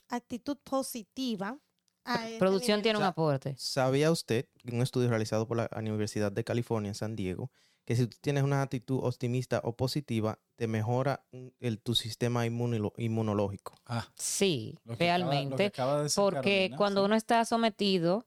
actitud 0.09 0.57
positiva. 0.63 1.59
este 2.05 2.39
Producción 2.39 2.77
nivel. 2.79 2.83
tiene 2.83 2.99
un 2.99 3.05
aporte. 3.05 3.55
¿Sabía 3.59 4.11
usted, 4.11 4.49
en 4.65 4.77
un 4.77 4.83
estudio 4.83 5.09
realizado 5.09 5.47
por 5.49 5.57
la 5.57 5.69
Universidad 5.77 6.31
de 6.33 6.45
California 6.45 6.89
en 6.91 6.95
San 6.95 7.17
Diego, 7.17 7.51
que 7.85 7.97
si 7.97 8.07
tú 8.07 8.17
tienes 8.21 8.43
una 8.45 8.63
actitud 8.63 9.01
optimista 9.03 9.61
o 9.65 9.75
positiva, 9.77 10.39
te 10.57 10.67
mejora 10.67 11.25
el, 11.61 11.81
tu 11.81 11.95
sistema 11.95 12.47
inmunolo- 12.47 12.93
inmunológico? 12.97 13.75
Ah, 13.87 14.07
Sí, 14.17 14.77
acaba- 14.85 14.97
realmente. 14.99 15.67
acaba 15.67 15.97
de 15.99 16.03
decir 16.05 16.23
Porque 16.23 16.41
Carolina, 16.43 16.77
cuando 16.77 17.01
sí. 17.01 17.05
uno 17.07 17.15
está 17.17 17.45
sometido 17.45 18.27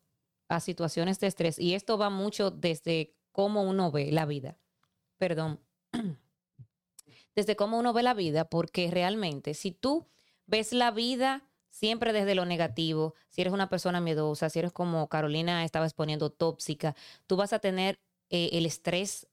a 0.49 0.59
situaciones 0.59 1.19
de 1.19 1.27
estrés, 1.27 1.57
y 1.59 1.75
esto 1.75 1.97
va 1.97 2.09
mucho 2.09 2.51
desde 2.51 3.13
cómo 3.31 3.63
uno 3.63 3.91
ve 3.91 4.11
la 4.11 4.25
vida, 4.25 4.57
perdón, 5.17 5.61
desde 7.35 7.55
cómo 7.55 7.79
uno 7.79 7.93
ve 7.93 8.03
la 8.03 8.13
vida, 8.13 8.49
porque 8.49 8.91
realmente 8.91 9.53
si 9.53 9.71
tú 9.71 10.07
ves 10.45 10.73
la 10.73 10.91
vida 10.91 11.45
siempre 11.69 12.11
desde 12.13 12.35
lo 12.35 12.45
negativo, 12.45 13.13
si 13.29 13.41
eres 13.41 13.53
una 13.53 13.69
persona 13.69 14.01
miedosa, 14.01 14.49
si 14.49 14.59
eres 14.59 14.73
como 14.73 15.07
Carolina 15.07 15.63
estaba 15.63 15.85
exponiendo 15.85 16.31
tóxica, 16.31 16.95
tú 17.27 17.37
vas 17.37 17.53
a 17.53 17.59
tener 17.59 17.99
eh, 18.29 18.49
el 18.53 18.65
estrés 18.65 19.27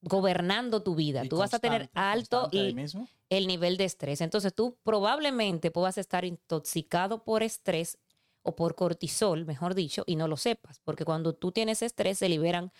gobernando 0.00 0.82
tu 0.82 0.94
vida, 0.94 1.24
Y 1.24 1.28
tú 1.28 1.38
vas 1.38 1.54
a 1.54 1.58
tener 1.58 1.90
alto 1.94 2.48
mismo. 2.52 3.08
el 3.28 3.46
nivel 3.46 3.76
de 3.76 3.84
estrés. 3.84 4.20
Entonces 4.20 4.54
tú 4.54 4.78
probablemente 4.84 5.70
puedas 5.70 5.98
estar 5.98 6.24
intoxicado 6.24 7.24
por 7.24 7.42
estrés 7.42 7.98
o 8.46 8.56
por 8.56 8.74
cortisol, 8.74 9.44
mejor 9.44 9.74
dicho, 9.74 10.04
y 10.06 10.16
no 10.16 10.28
lo 10.28 10.36
sepas, 10.36 10.80
porque 10.84 11.04
cuando 11.04 11.34
tú 11.34 11.52
tienes 11.52 11.82
estrés 11.82 12.18
se 12.18 12.28
liberan 12.28 12.72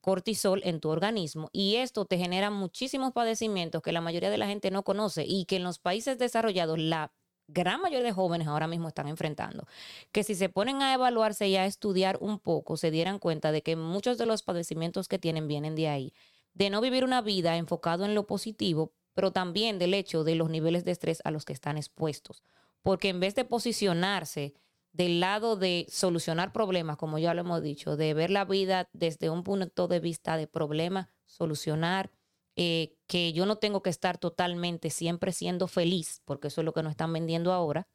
cortisol 0.00 0.60
en 0.64 0.80
tu 0.80 0.88
organismo 0.88 1.48
y 1.52 1.76
esto 1.76 2.04
te 2.04 2.18
genera 2.18 2.50
muchísimos 2.50 3.12
padecimientos 3.12 3.82
que 3.82 3.92
la 3.92 4.00
mayoría 4.00 4.30
de 4.30 4.38
la 4.38 4.48
gente 4.48 4.70
no 4.70 4.82
conoce 4.82 5.24
y 5.26 5.44
que 5.44 5.56
en 5.56 5.62
los 5.62 5.78
países 5.78 6.18
desarrollados 6.18 6.78
la 6.78 7.12
gran 7.48 7.80
mayoría 7.80 8.06
de 8.06 8.12
jóvenes 8.12 8.48
ahora 8.48 8.66
mismo 8.66 8.88
están 8.88 9.08
enfrentando. 9.08 9.66
Que 10.10 10.24
si 10.24 10.34
se 10.34 10.48
ponen 10.48 10.82
a 10.82 10.92
evaluarse 10.94 11.48
y 11.48 11.56
a 11.56 11.66
estudiar 11.66 12.18
un 12.20 12.38
poco, 12.38 12.76
se 12.76 12.90
dieran 12.90 13.18
cuenta 13.18 13.52
de 13.52 13.62
que 13.62 13.76
muchos 13.76 14.18
de 14.18 14.26
los 14.26 14.42
padecimientos 14.42 15.08
que 15.08 15.18
tienen 15.18 15.48
vienen 15.48 15.74
de 15.76 15.88
ahí, 15.88 16.12
de 16.54 16.70
no 16.70 16.80
vivir 16.80 17.04
una 17.04 17.22
vida 17.22 17.56
enfocado 17.56 18.04
en 18.04 18.14
lo 18.14 18.26
positivo, 18.26 18.92
pero 19.14 19.30
también 19.30 19.78
del 19.78 19.94
hecho 19.94 20.24
de 20.24 20.34
los 20.34 20.50
niveles 20.50 20.84
de 20.84 20.92
estrés 20.92 21.20
a 21.24 21.30
los 21.30 21.44
que 21.44 21.52
están 21.52 21.76
expuestos. 21.76 22.42
Porque 22.82 23.08
en 23.10 23.20
vez 23.20 23.34
de 23.34 23.44
posicionarse 23.44 24.54
del 24.92 25.20
lado 25.20 25.56
de 25.56 25.86
solucionar 25.88 26.52
problemas, 26.52 26.96
como 26.96 27.18
ya 27.18 27.34
lo 27.34 27.40
hemos 27.40 27.62
dicho, 27.62 27.96
de 27.96 28.14
ver 28.14 28.30
la 28.30 28.44
vida 28.44 28.88
desde 28.92 29.30
un 29.30 29.42
punto 29.42 29.88
de 29.88 30.00
vista 30.00 30.36
de 30.36 30.46
problema, 30.46 31.10
solucionar, 31.24 32.10
eh, 32.56 32.94
que 33.06 33.32
yo 33.32 33.46
no 33.46 33.56
tengo 33.56 33.82
que 33.82 33.88
estar 33.88 34.18
totalmente 34.18 34.90
siempre 34.90 35.32
siendo 35.32 35.66
feliz, 35.68 36.20
porque 36.26 36.48
eso 36.48 36.60
es 36.60 36.64
lo 36.66 36.74
que 36.74 36.82
nos 36.82 36.90
están 36.90 37.12
vendiendo 37.12 37.52
ahora, 37.52 37.88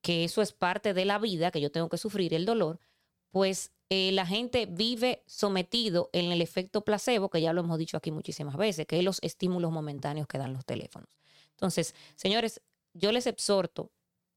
que 0.00 0.24
eso 0.24 0.42
es 0.42 0.52
parte 0.52 0.94
de 0.94 1.04
la 1.04 1.18
vida, 1.18 1.52
que 1.52 1.60
yo 1.60 1.70
tengo 1.70 1.88
que 1.88 1.98
sufrir 1.98 2.34
el 2.34 2.44
dolor, 2.44 2.80
pues 3.30 3.72
eh, 3.90 4.10
la 4.12 4.26
gente 4.26 4.66
vive 4.66 5.22
sometido 5.26 6.10
en 6.12 6.32
el 6.32 6.42
efecto 6.42 6.84
placebo, 6.84 7.30
que 7.30 7.40
ya 7.40 7.52
lo 7.52 7.60
hemos 7.60 7.78
dicho 7.78 7.96
aquí 7.96 8.10
muchísimas 8.10 8.56
veces, 8.56 8.86
que 8.86 8.98
es 8.98 9.04
los 9.04 9.18
estímulos 9.22 9.70
momentáneos 9.70 10.26
que 10.26 10.38
dan 10.38 10.52
los 10.52 10.64
teléfonos. 10.64 11.08
Entonces, 11.50 11.94
señores, 12.16 12.60
yo 12.94 13.12
les 13.12 13.26
exhorto 13.26 13.92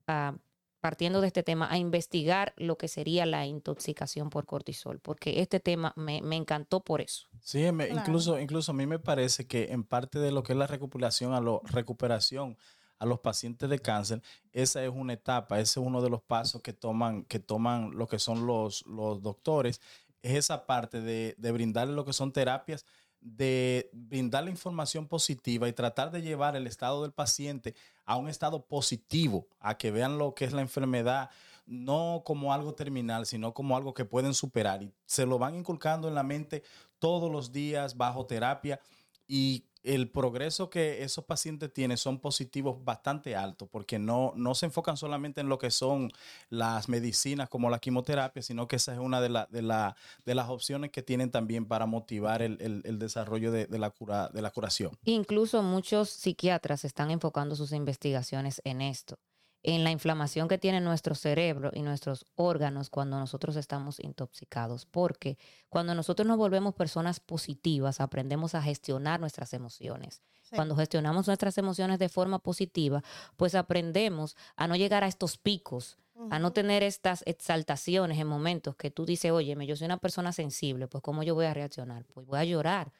a 0.07 0.37
partiendo 0.81 1.21
de 1.21 1.27
este 1.27 1.43
tema, 1.43 1.71
a 1.71 1.77
investigar 1.77 2.53
lo 2.57 2.77
que 2.77 2.87
sería 2.87 3.25
la 3.25 3.45
intoxicación 3.45 4.29
por 4.29 4.45
cortisol, 4.45 4.99
porque 4.99 5.39
este 5.41 5.59
tema 5.59 5.93
me, 5.95 6.21
me 6.21 6.35
encantó 6.35 6.81
por 6.81 6.99
eso. 7.01 7.27
Sí, 7.39 7.71
me- 7.71 7.85
Claro. 7.87 8.01
incluso, 8.01 8.39
incluso 8.39 8.71
a 8.71 8.75
mí 8.75 8.85
me 8.87 8.99
parece 8.99 9.47
que 9.47 9.71
en 9.71 9.83
parte 9.83 10.19
de 10.19 10.31
lo 10.31 10.43
que 10.43 10.53
es 10.53 10.59
la 10.59 10.67
recuperación 10.67 11.33
a, 11.33 11.39
lo, 11.39 11.61
recuperación 11.65 12.57
a 12.99 13.05
los 13.05 13.19
pacientes 13.19 13.69
de 13.69 13.79
cáncer, 13.79 14.21
esa 14.51 14.83
es 14.83 14.91
una 14.93 15.13
etapa, 15.13 15.59
ese 15.59 15.79
es 15.79 15.85
uno 15.85 16.01
de 16.01 16.09
los 16.09 16.21
pasos 16.21 16.61
que 16.61 16.73
toman, 16.73 17.23
que 17.25 17.39
toman 17.39 17.91
lo 17.91 18.07
que 18.07 18.19
son 18.19 18.45
los, 18.45 18.85
los 18.85 19.21
doctores, 19.21 19.81
es 20.23 20.33
esa 20.35 20.65
parte 20.67 21.01
de, 21.01 21.33
de 21.37 21.51
brindarle 21.51 21.93
lo 21.95 22.05
que 22.05 22.13
son 22.13 22.31
terapias, 22.31 22.85
de 23.21 23.89
brindarle 23.93 24.51
información 24.51 25.07
positiva 25.07 25.69
y 25.69 25.73
tratar 25.73 26.11
de 26.11 26.21
llevar 26.21 26.55
el 26.55 26.67
estado 26.67 27.03
del 27.03 27.13
paciente 27.13 27.75
a 28.05 28.17
un 28.17 28.27
estado 28.27 28.65
positivo, 28.65 29.47
a 29.59 29.77
que 29.77 29.91
vean 29.91 30.17
lo 30.17 30.33
que 30.33 30.45
es 30.45 30.53
la 30.53 30.61
enfermedad, 30.61 31.29
no 31.65 32.23
como 32.25 32.53
algo 32.53 32.73
terminal, 32.73 33.25
sino 33.25 33.53
como 33.53 33.77
algo 33.77 33.93
que 33.93 34.05
pueden 34.05 34.33
superar. 34.33 34.81
Y 34.81 34.91
se 35.05 35.25
lo 35.25 35.37
van 35.37 35.55
inculcando 35.55 36.07
en 36.07 36.15
la 36.15 36.23
mente 36.23 36.63
todos 36.99 37.31
los 37.31 37.51
días 37.51 37.95
bajo 37.95 38.25
terapia 38.25 38.79
y 39.27 39.65
el 39.83 40.09
progreso 40.09 40.69
que 40.69 41.03
esos 41.03 41.25
pacientes 41.25 41.73
tienen 41.73 41.97
son 41.97 42.19
positivos 42.19 42.83
bastante 42.83 43.35
altos 43.35 43.67
porque 43.71 43.97
no, 43.99 44.33
no 44.35 44.53
se 44.55 44.67
enfocan 44.67 44.97
solamente 44.97 45.41
en 45.41 45.49
lo 45.49 45.57
que 45.57 45.71
son 45.71 46.11
las 46.49 46.89
medicinas 46.89 47.49
como 47.49 47.69
la 47.69 47.79
quimioterapia, 47.79 48.41
sino 48.41 48.67
que 48.67 48.75
esa 48.75 48.93
es 48.93 48.99
una 48.99 49.21
de, 49.21 49.29
la- 49.29 49.47
de, 49.51 49.61
la- 49.61 49.95
de 50.25 50.35
las 50.35 50.49
opciones 50.49 50.91
que 50.91 51.01
tienen 51.01 51.31
también 51.31 51.65
para 51.65 51.85
motivar 51.85 52.41
el, 52.41 52.57
el- 52.61 52.99
desarrollo 52.99 53.51
de, 53.51 53.65
de 53.65 53.79
la 53.79 53.89
cura, 53.89 54.29
de 54.29 54.41
la 54.41 54.51
curación. 54.51 54.91
Incluso 55.05 55.63
muchos 55.63 56.09
psiquiatras 56.09 56.85
están 56.85 57.09
enfocando 57.09 57.55
sus 57.55 57.71
investigaciones 57.71 58.61
en 58.63 58.81
esto, 58.81 59.17
en 59.63 59.83
la 59.83 59.91
inflamación 59.91 60.47
que 60.47 60.57
tiene 60.57 60.81
nuestro 60.81 61.13
cerebro 61.15 61.71
y 61.73 61.81
nuestros 61.81 62.25
órganos 62.35 62.89
cuando 62.89 63.19
nosotros 63.19 63.55
estamos 63.55 63.99
intoxicados, 63.99 64.85
porque 64.85 65.37
cuando 65.69 65.93
nosotros 65.93 66.27
nos 66.27 66.37
volvemos 66.37 66.73
personas 66.73 67.19
positivas, 67.19 68.01
aprendemos 68.01 68.55
a 68.55 68.61
gestionar 68.61 69.19
nuestras 69.19 69.53
emociones. 69.53 70.21
Sí. 70.41 70.55
Cuando 70.55 70.75
gestionamos 70.75 71.27
nuestras 71.27 71.57
emociones 71.57 71.99
de 71.99 72.09
forma 72.09 72.39
positiva, 72.39 73.03
pues 73.37 73.55
aprendemos 73.55 74.35
a 74.55 74.67
no 74.67 74.75
llegar 74.75 75.03
a 75.03 75.07
estos 75.07 75.37
picos, 75.37 75.97
a 76.29 76.39
no 76.39 76.53
tener 76.53 76.83
estas 76.83 77.23
exaltaciones 77.25 78.19
en 78.19 78.27
momentos 78.27 78.75
que 78.75 78.91
tú 78.91 79.05
dices, 79.05 79.31
oye, 79.31 79.55
yo 79.65 79.75
soy 79.75 79.85
una 79.85 79.97
persona 79.97 80.31
sensible, 80.31 80.87
pues 80.87 81.01
¿cómo 81.01 81.23
yo 81.23 81.33
voy 81.33 81.45
a 81.45 81.53
reaccionar? 81.53 82.05
Pues 82.05 82.27
voy 82.27 82.37
a 82.37 82.43
llorar, 82.43 82.91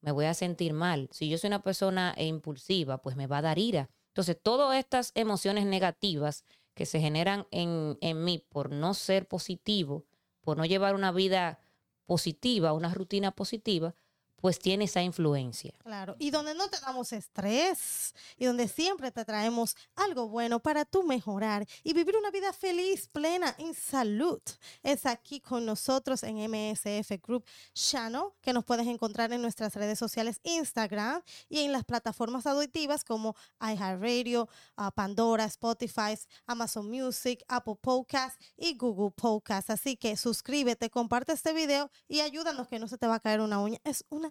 me 0.00 0.12
voy 0.12 0.26
a 0.26 0.34
sentir 0.34 0.72
mal. 0.72 1.08
Si 1.10 1.28
yo 1.28 1.36
soy 1.38 1.48
una 1.48 1.62
persona 1.62 2.14
eh, 2.16 2.26
impulsiva, 2.26 2.98
pues 2.98 3.16
me 3.16 3.26
va 3.26 3.38
a 3.38 3.42
dar 3.42 3.58
ira. 3.58 3.90
Entonces, 4.10 4.36
todas 4.42 4.76
estas 4.78 5.12
emociones 5.14 5.66
negativas 5.66 6.44
que 6.74 6.86
se 6.86 7.00
generan 7.00 7.46
en, 7.50 7.98
en 8.00 8.24
mí 8.24 8.44
por 8.48 8.70
no 8.70 8.94
ser 8.94 9.26
positivo, 9.28 10.04
por 10.40 10.56
no 10.56 10.64
llevar 10.64 10.94
una 10.94 11.12
vida 11.12 11.60
positiva, 12.06 12.72
una 12.72 12.92
rutina 12.92 13.30
positiva, 13.30 13.94
pues 14.40 14.58
tiene 14.58 14.84
esa 14.84 15.02
influencia. 15.02 15.74
Claro, 15.78 16.16
y 16.18 16.30
donde 16.30 16.54
no 16.54 16.68
te 16.68 16.78
damos 16.80 17.12
estrés 17.12 18.14
y 18.36 18.46
donde 18.46 18.68
siempre 18.68 19.10
te 19.10 19.24
traemos 19.24 19.76
algo 19.96 20.28
bueno 20.28 20.60
para 20.60 20.84
tú 20.84 21.02
mejorar 21.02 21.66
y 21.82 21.92
vivir 21.92 22.16
una 22.16 22.30
vida 22.30 22.52
feliz, 22.52 23.08
plena, 23.08 23.54
en 23.58 23.74
salud. 23.74 24.40
Es 24.82 25.06
aquí 25.06 25.40
con 25.40 25.66
nosotros 25.66 26.22
en 26.22 26.36
MSF 26.36 27.10
Group 27.22 27.44
Channel, 27.74 28.24
que 28.40 28.52
nos 28.52 28.64
puedes 28.64 28.86
encontrar 28.86 29.32
en 29.32 29.42
nuestras 29.42 29.74
redes 29.74 29.98
sociales 29.98 30.40
Instagram 30.42 31.22
y 31.48 31.60
en 31.60 31.72
las 31.72 31.84
plataformas 31.84 32.46
auditivas 32.46 33.04
como 33.04 33.34
iHeartRadio, 33.60 34.48
ah, 34.76 34.90
Pandora, 34.90 35.44
Spotify, 35.44 36.18
Amazon 36.46 36.88
Music, 36.88 37.44
Apple 37.48 37.76
Podcast 37.80 38.40
y 38.56 38.76
Google 38.76 39.10
Podcast. 39.10 39.70
Así 39.70 39.96
que 39.96 40.16
suscríbete, 40.16 40.90
comparte 40.90 41.32
este 41.32 41.52
video 41.52 41.90
y 42.08 42.20
ayúdanos 42.20 42.68
que 42.68 42.78
no 42.78 42.88
se 42.88 42.98
te 42.98 43.06
va 43.06 43.16
a 43.16 43.20
caer 43.20 43.40
una 43.40 43.60
uña. 43.60 43.78
Es 43.84 44.04
una 44.08 44.29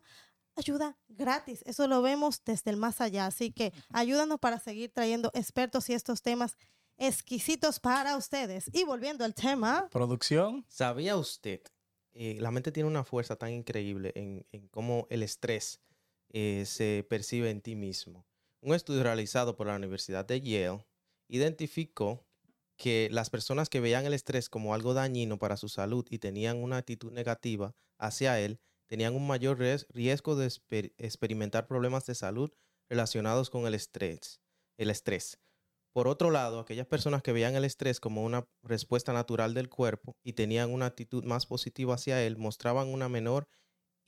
ayuda 0.56 0.98
gratis. 1.08 1.64
Eso 1.66 1.88
lo 1.88 2.02
vemos 2.02 2.42
desde 2.46 2.72
el 2.72 2.78
más 2.78 3.02
allá. 3.02 3.26
Así 3.26 3.52
que 3.52 3.74
ayúdanos 3.92 4.40
para 4.40 4.60
seguir 4.60 4.92
trayendo 4.92 5.32
expertos 5.34 5.90
y 5.90 5.94
estos 5.94 6.22
temas 6.22 6.58
exquisitos 6.98 7.80
para 7.80 8.18
ustedes. 8.18 8.70
Y 8.74 8.84
volviendo 8.84 9.24
al 9.24 9.34
tema, 9.34 9.88
Producción. 9.90 10.66
¿Sabía 10.68 11.16
usted? 11.18 11.62
eh, 12.14 12.38
la 12.40 12.52
mente 12.52 12.72
tiene 12.72 12.90
una 12.90 13.04
fuerza 13.06 13.38
tan 13.38 13.52
increíble 13.54 14.12
en, 14.16 14.46
en 14.52 14.68
cómo 14.68 15.08
el 15.10 15.24
estrés 15.24 15.80
eh, 16.34 16.64
se 16.66 17.06
percibe 17.10 17.50
en 17.50 17.62
ti 17.62 17.76
mismo. 17.76 18.26
Un 18.62 18.76
estudio 18.76 19.04
realizado 19.04 19.56
por 19.56 19.68
la 19.68 19.76
Universidad 19.76 20.26
de 20.26 20.42
Yale 20.42 20.86
identificó 21.30 22.26
que 22.76 23.08
las 23.12 23.30
personas 23.30 23.70
que 23.70 23.80
veían 23.80 24.06
el 24.06 24.14
estrés 24.14 24.50
como 24.50 24.74
algo 24.74 24.94
dañino 24.94 25.38
para 25.38 25.56
su 25.56 25.70
salud 25.70 26.06
y 26.10 26.20
tenían 26.20 26.58
una 26.62 26.78
actitud 26.78 27.12
negativa 27.12 27.74
hacia 27.98 28.40
él, 28.40 28.60
tenían 28.90 29.16
un 29.16 29.28
mayor 29.28 29.60
ries- 29.60 29.86
riesgo 29.90 30.36
de 30.36 30.48
exper- 30.48 30.94
experimentar 30.98 31.68
problemas 31.68 32.06
de 32.06 32.16
salud 32.16 32.52
relacionados 32.90 33.50
con 33.50 33.68
el 33.68 33.74
estrés. 33.76 34.42
El 34.78 34.90
estrés. 34.90 35.40
Por 35.94 36.08
otro 36.08 36.32
lado, 36.32 36.60
aquellas 36.60 36.88
personas 36.88 37.22
que 37.24 37.32
veían 37.34 37.56
el 37.56 37.66
estrés 37.66 38.00
como 38.00 38.24
una 38.24 38.48
respuesta 38.64 39.14
natural 39.14 39.54
del 39.54 39.70
cuerpo 39.70 40.18
y 40.24 40.34
tenían 40.34 40.72
una 40.72 40.86
actitud 40.88 41.24
más 41.26 41.46
positiva 41.46 41.96
hacia 41.96 42.24
él, 42.24 42.38
mostraban 42.38 42.88
una 42.88 43.10
menor 43.10 43.48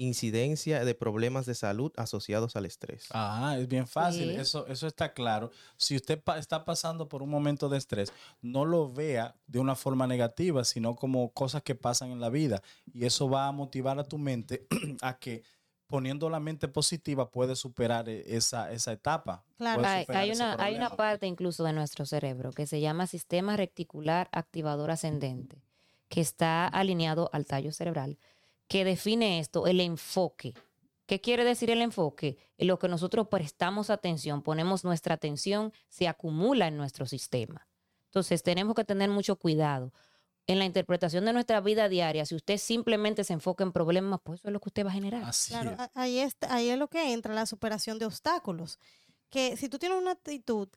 incidencia 0.05 0.83
de 0.83 0.95
problemas 0.95 1.45
de 1.45 1.53
salud 1.55 1.91
asociados 1.95 2.55
al 2.55 2.65
estrés. 2.65 3.07
Ah, 3.11 3.55
es 3.59 3.67
bien 3.67 3.87
fácil, 3.87 4.29
Sí. 4.31 4.35
eso, 4.35 4.67
eso 4.67 4.87
está 4.87 5.13
claro. 5.13 5.51
Si 5.77 5.95
usted 5.95 6.21
pa- 6.21 6.37
está 6.37 6.65
pasando 6.65 7.07
por 7.07 7.21
un 7.21 7.29
momento 7.29 7.69
de 7.69 7.77
estrés, 7.77 8.11
no 8.41 8.65
lo 8.65 8.91
vea 8.91 9.35
de 9.47 9.59
una 9.59 9.75
forma 9.75 10.07
negativa, 10.07 10.63
sino 10.63 10.95
como 10.95 11.31
cosas 11.31 11.61
que 11.63 11.75
pasan 11.75 12.11
en 12.11 12.19
la 12.19 12.29
vida. 12.29 12.61
Y 12.93 13.05
eso 13.05 13.29
va 13.29 13.47
a 13.47 13.51
motivar 13.51 13.99
a 13.99 14.03
tu 14.03 14.17
mente 14.17 14.65
a 15.01 15.17
que 15.17 15.43
poniendo 15.87 16.29
la 16.29 16.39
mente 16.39 16.67
positiva 16.69 17.29
puedes 17.29 17.59
superar 17.59 18.07
eh, 18.07 18.23
esa, 18.27 18.71
esa 18.71 18.93
etapa. 18.93 19.43
Claro. 19.57 19.83
Hay, 19.85 20.05
hay 20.07 20.31
una, 20.31 20.55
hay 20.57 20.75
una 20.75 20.89
parte 20.95 21.27
incluso 21.27 21.63
de 21.65 21.73
nuestro 21.73 22.05
cerebro 22.05 22.51
que 22.51 22.65
se 22.65 22.79
llama 22.79 23.07
sistema 23.07 23.57
reticular 23.57 24.29
activador 24.31 24.89
ascendente, 24.89 25.61
que 26.07 26.21
está 26.21 26.65
alineado 26.67 27.29
al 27.33 27.45
tallo 27.45 27.71
cerebral, 27.73 28.17
que 28.71 28.85
define 28.85 29.39
esto, 29.39 29.67
el 29.67 29.81
enfoque. 29.81 30.53
¿Qué 31.05 31.19
quiere 31.19 31.43
decir 31.43 31.69
el 31.71 31.81
enfoque? 31.81 32.37
En 32.57 32.67
lo 32.67 32.79
que 32.79 32.87
nosotros 32.87 33.27
prestamos 33.27 33.89
atención, 33.89 34.41
ponemos 34.41 34.85
nuestra 34.85 35.15
atención, 35.15 35.73
se 35.89 36.07
acumula 36.07 36.67
en 36.67 36.77
nuestro 36.77 37.05
sistema. 37.05 37.67
Entonces 38.05 38.43
tenemos 38.43 38.73
que 38.73 38.85
tener 38.85 39.09
mucho 39.09 39.35
cuidado. 39.35 39.91
En 40.47 40.57
la 40.57 40.63
interpretación 40.63 41.25
de 41.25 41.33
nuestra 41.33 41.59
vida 41.59 41.89
diaria, 41.89 42.25
si 42.25 42.33
usted 42.33 42.55
simplemente 42.57 43.25
se 43.25 43.33
enfoca 43.33 43.65
en 43.65 43.73
problemas, 43.73 44.21
pues 44.23 44.39
eso 44.39 44.47
es 44.47 44.53
lo 44.53 44.61
que 44.61 44.69
usted 44.69 44.85
va 44.85 44.91
a 44.91 44.93
generar. 44.93 45.23
Así 45.25 45.51
Claro, 45.51 45.71
es. 45.71 45.89
ahí 45.93 46.19
es, 46.19 46.37
ahí 46.47 46.69
es 46.69 46.79
lo 46.79 46.87
que 46.87 47.11
entra 47.11 47.33
la 47.33 47.45
superación 47.47 47.99
de 47.99 48.05
obstáculos. 48.05 48.79
Que 49.29 49.57
si 49.57 49.67
tú 49.67 49.79
tienes 49.79 49.97
una 49.97 50.11
actitud 50.11 50.69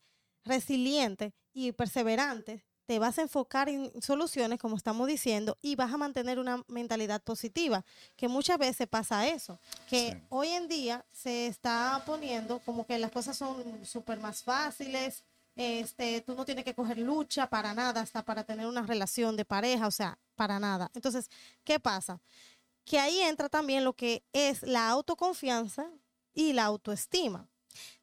resiliente 0.45 1.33
y 1.53 1.71
perseverante, 1.71 2.65
te 2.87 2.99
vas 2.99 3.19
a 3.19 3.23
enfocar 3.23 3.69
en 3.69 3.91
soluciones, 4.03 4.59
como 4.59 4.76
estamos 4.76 5.07
diciendo, 5.09 5.57
y 5.62 5.75
vas 5.76 5.93
a 5.93 5.97
mantener 5.97 6.38
una 6.38 6.62
mentalidad 6.69 7.23
positiva, 7.23 7.85
que 8.17 8.29
muchas 8.29 8.59
veces 8.59 8.87
pasa 8.87 9.26
eso, 9.26 9.59
que 9.88 10.12
Sí. 10.12 10.23
hoy 10.29 10.49
en 10.49 10.69
día 10.69 11.05
se 11.12 11.47
está 11.47 12.03
poniendo 12.05 12.59
como 12.61 12.87
que 12.87 12.99
las 12.99 13.11
cosas 13.11 13.37
son 13.37 13.85
súper 13.87 14.19
más 14.21 14.43
fáciles, 14.43 15.25
este, 15.57 16.21
tú 16.23 16.35
no 16.35 16.45
tienes 16.45 16.64
que 16.64 16.75
coger 16.75 16.99
lucha 16.99 17.49
para 17.49 17.73
nada, 17.75 18.00
hasta 18.00 18.25
para 18.25 18.45
tener 18.45 18.67
una 18.67 18.83
relación 18.83 19.37
de 19.37 19.45
pareja, 19.45 19.87
o 19.87 19.91
sea, 19.91 20.19
para 20.35 20.59
nada. 20.59 20.91
Entonces, 20.95 21.31
¿qué 21.64 21.79
pasa? 21.81 22.21
que 22.87 22.99
ahí 22.99 23.19
entra 23.21 23.49
también 23.49 23.83
lo 23.83 23.95
que 23.95 24.23
es 24.35 24.62
la 24.62 24.91
autoconfianza 24.91 25.91
y 26.35 26.53
la 26.53 26.64
autoestima. 26.64 27.49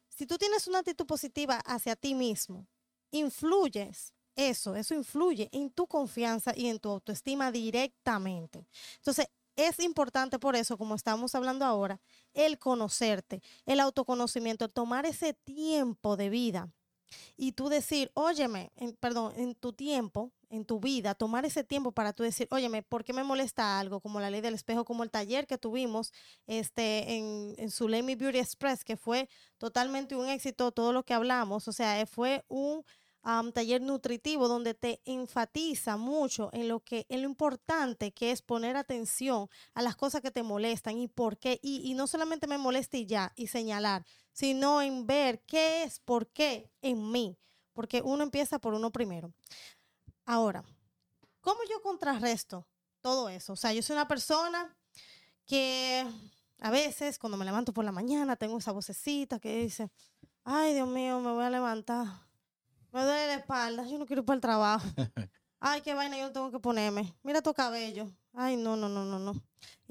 Si 0.08 0.26
tú 0.26 0.38
tienes 0.38 0.66
una 0.66 0.80
actitud 0.80 1.06
positiva 1.06 1.58
hacia 1.64 1.94
ti 1.94 2.14
mismo, 2.16 2.66
influyes 3.12 4.12
eso, 4.36 4.76
eso 4.76 4.94
influye 4.94 5.48
en 5.52 5.70
tu 5.70 5.86
confianza 5.86 6.52
y 6.56 6.68
en 6.68 6.78
tu 6.78 6.88
autoestima 6.90 7.52
directamente. 7.52 8.66
Entonces, 8.96 9.26
es 9.56 9.78
importante 9.80 10.38
por 10.38 10.56
eso, 10.56 10.78
como 10.78 10.94
estamos 10.94 11.34
hablando 11.34 11.64
ahora, 11.66 12.00
el 12.32 12.58
conocerte, 12.58 13.42
el 13.66 13.80
autoconocimiento, 13.80 14.68
tomar 14.68 15.04
ese 15.06 15.34
tiempo 15.34 16.16
de 16.16 16.30
vida 16.30 16.70
y 17.36 17.52
tú 17.52 17.68
decir, 17.68 18.10
óyeme, 18.14 18.70
en- 18.76 18.94
perdón, 18.96 19.32
en 19.36 19.54
tu 19.54 19.72
tiempo, 19.72 20.32
en 20.50 20.64
tu 20.64 20.80
vida, 20.80 21.14
tomar 21.14 21.44
ese 21.46 21.64
tiempo 21.64 21.92
para 21.92 22.12
tú 22.12 22.22
decir, 22.22 22.46
óyeme, 22.50 22.82
¿por 22.82 23.04
qué 23.04 23.12
me 23.12 23.24
molesta 23.24 23.78
algo? 23.78 24.00
Como 24.00 24.20
la 24.20 24.30
ley 24.30 24.40
del 24.42 24.54
espejo, 24.54 24.84
como 24.84 25.02
el 25.02 25.10
taller 25.10 25.46
que 25.46 25.58
tuvimos 25.58 26.12
este, 26.46 27.14
en, 27.16 27.54
en 27.58 28.18
Beauty 28.18 28.38
Express, 28.38 28.84
que 28.84 28.96
fue 28.96 29.28
totalmente 29.58 30.14
un 30.14 30.28
éxito, 30.28 30.72
todo 30.72 30.92
lo 30.92 31.04
que 31.04 31.14
hablamos, 31.14 31.68
o 31.68 31.72
sea, 31.72 32.04
fue 32.06 32.44
un 32.48 32.84
am, 33.22 33.52
taller 33.52 33.80
nutritivo 33.80 34.48
donde 34.48 34.74
te 34.74 35.00
enfatiza 35.04 35.96
mucho 35.96 36.50
en 36.52 36.68
lo 36.68 36.80
que, 36.80 37.06
en 37.08 37.22
lo 37.22 37.28
importante 37.28 38.12
que 38.12 38.30
es 38.30 38.42
poner 38.42 38.76
atención 38.76 39.48
a 39.74 39.82
las 39.82 39.96
cosas 39.96 40.20
que 40.20 40.30
te 40.30 40.42
molestan 40.42 40.98
y 40.98 41.08
por 41.08 41.38
qué, 41.38 41.58
y, 41.62 41.88
y 41.90 41.94
no 41.94 42.06
solamente 42.06 42.46
me 42.46 42.58
molesta 42.58 42.96
y 42.96 43.06
ya, 43.06 43.32
y 43.36 43.46
señalar, 43.46 44.04
sino 44.32 44.82
en 44.82 45.06
ver 45.06 45.42
qué 45.42 45.84
es, 45.84 46.00
por 46.00 46.28
qué 46.28 46.70
en 46.80 47.10
mí, 47.10 47.38
porque 47.72 48.02
uno 48.02 48.22
empieza 48.22 48.58
por 48.58 48.74
uno 48.74 48.90
primero. 48.90 49.32
Ahora, 50.24 50.64
¿cómo 51.40 51.60
yo 51.68 51.80
contrarresto 51.82 52.66
todo 53.00 53.28
eso? 53.28 53.54
O 53.54 53.56
sea, 53.56 53.72
yo 53.72 53.82
soy 53.82 53.94
una 53.94 54.08
persona 54.08 54.76
que 55.46 56.06
a 56.60 56.70
veces 56.70 57.18
cuando 57.18 57.36
me 57.36 57.44
levanto 57.44 57.72
por 57.72 57.84
la 57.84 57.92
mañana 57.92 58.36
tengo 58.36 58.58
esa 58.58 58.72
vocecita 58.72 59.40
que 59.40 59.62
dice, 59.64 59.90
ay 60.44 60.74
Dios 60.74 60.88
mío, 60.88 61.20
me 61.20 61.32
voy 61.32 61.44
a 61.44 61.50
levantar, 61.50 62.06
me 62.92 63.02
duele 63.02 63.26
la 63.28 63.34
espalda, 63.34 63.84
yo 63.86 63.98
no 63.98 64.06
quiero 64.06 64.20
ir 64.20 64.26
para 64.26 64.34
el 64.36 64.40
trabajo. 64.40 64.86
Ay, 65.60 65.80
qué 65.80 65.94
vaina 65.94 66.18
yo 66.18 66.32
tengo 66.32 66.50
que 66.50 66.58
ponerme. 66.58 67.14
Mira 67.22 67.40
tu 67.40 67.54
cabello. 67.54 68.10
Ay, 68.32 68.56
no, 68.56 68.76
no, 68.76 68.88
no, 68.88 69.04
no, 69.04 69.18
no. 69.18 69.32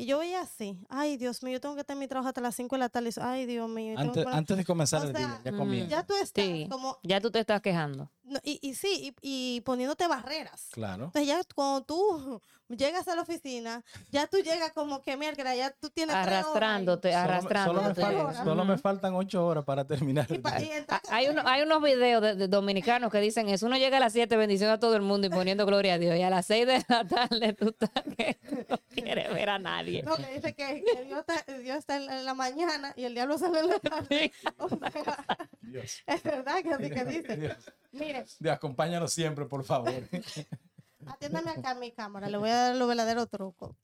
Y 0.02 0.08
yo 0.08 0.18
voy 0.18 0.34
así. 0.34 0.80
Ay, 0.90 1.16
Dios 1.18 1.44
mío, 1.44 1.54
yo 1.54 1.62
tengo 1.62 1.76
que 1.76 1.82
estar 1.82 1.94
en 1.96 2.00
mi 2.00 2.08
trabajo 2.08 2.28
hasta 2.30 2.42
las 2.42 2.56
5 2.56 2.76
de 2.76 2.80
la 2.80 2.90
tarde. 2.90 3.12
Ay, 3.22 3.46
Dios 3.46 3.70
mío. 3.70 3.96
que 4.14 4.26
Antes, 4.32 4.58
de 4.58 4.66
comenzar 4.66 5.02
O 5.02 5.06
el 5.08 5.16
sea, 5.16 5.20
día, 5.28 5.42
ya 5.46 5.52
comienza. 5.56 5.90
ya 5.90 6.04
tú 6.04 6.14
estás 6.16 6.44
Sí. 6.44 6.68
como... 6.72 6.98
Ya 7.04 7.22
tú 7.22 7.30
te 7.30 7.40
estás 7.40 7.62
quejando. 7.62 8.10
no, 8.24 8.40
y, 8.44 8.58
y 8.68 8.74
sí, 8.74 9.14
y, 9.22 9.58
y 9.58 9.62
poniéndote 9.62 10.08
barreras. 10.08 10.70
Claro. 10.72 11.06
Entonces 11.06 11.28
ya 11.28 11.40
cuando 11.54 11.84
tú 11.84 12.42
llegas 12.70 13.06
a 13.10 13.16
la 13.18 13.22
oficina, 13.24 13.84
ya 14.12 14.26
tú 14.28 14.38
llegas 14.38 14.72
como 14.72 15.02
que 15.02 15.18
mierda, 15.18 15.54
ya 15.54 15.70
tú 15.72 15.90
tienes 15.90 16.16
tres 16.16 16.28
horas. 16.28 16.46
Arrastrándote, 16.48 17.12
Solo 17.12 17.24
arrastrándote. 17.24 18.02
Solo, 18.02 18.08
me, 18.08 18.16
faltan, 18.26 18.46
solo 18.46 18.66
me 18.66 18.74
Ujú. 18.74 18.82
faltan 18.82 19.14
ocho 19.16 19.46
horas 19.46 19.66
para 19.66 19.86
terminar 19.86 20.26
Y 20.30 20.36
el 20.36 20.42
día. 20.44 20.62
y 20.62 20.72
entonces- 20.78 21.12
Hay, 21.12 21.28
uno- 21.28 21.44
hay 21.46 21.62
unos 21.64 21.84
videos 21.84 22.22
de, 22.22 22.36
de 22.36 22.48
dominicanos 22.48 23.12
que 23.12 23.20
dicen 23.20 23.50
eso. 23.50 23.66
Uno 23.68 23.78
llega 23.78 23.98
a 23.98 24.00
las 24.00 24.14
7 24.14 24.36
bendición 24.38 24.72
a 24.72 24.80
todo 24.80 24.96
el 24.96 25.02
mundo 25.02 25.28
y 25.28 25.30
poniendo 25.30 25.66
gloria 25.66 25.96
a 25.96 25.98
Dios. 26.00 26.16
Y 26.18 26.22
a 26.24 26.30
las 26.30 26.46
6 26.46 26.66
de 26.66 26.86
la 26.88 27.06
tarde 27.08 27.54
tú 27.54 27.70
estás 27.70 27.92
que 28.16 28.40
no 28.70 28.78
quieres 28.96 29.34
ver 29.34 29.50
a 29.50 29.60
nadie. 29.60 29.91
No, 30.04 30.16
que 30.16 30.34
dice 30.34 30.54
que, 30.54 30.84
que 30.84 31.04
Dios, 31.06 31.20
está, 31.20 31.54
Dios 31.60 31.78
está 31.78 31.96
en, 31.98 32.26
la- 32.26 32.34
mañana 32.34 32.94
y 32.96 33.04
el 33.04 33.14
diablo 33.14 33.38
sale 33.38 33.60
en 33.60 33.68
la 33.68 33.80
tarde. 33.80 34.32
O 34.58 34.70
sea, 34.70 34.80
Dios. 35.62 36.04
es 36.06 36.24
verdad 36.24 36.62
que 36.64 36.70
así 36.74 36.90
que 36.90 37.06
dice. 37.06 37.38
Dios. 37.38 37.58
Mire, 37.92 38.26
Dios, 38.40 38.54
acompáñanos 38.56 39.12
siempre, 39.14 39.46
por 39.46 39.64
favor. 39.64 39.94
atiéndame 41.06 41.52
acá 41.52 41.72
a 41.72 41.76
mi 41.76 41.92
cámara, 41.92 42.30
le 42.30 42.38
voy 42.38 42.50
a 42.50 42.56
dar 42.56 42.76
los 42.76 42.88
verdaderos 42.88 43.30
trucos. 43.30 43.76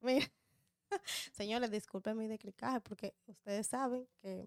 Mire, 0.00 0.30
señores, 1.32 1.70
disculpen 1.70 2.16
mi 2.16 2.26
decricaje 2.26 2.80
porque 2.80 3.14
ustedes 3.26 3.66
saben 3.66 4.06
que 4.22 4.46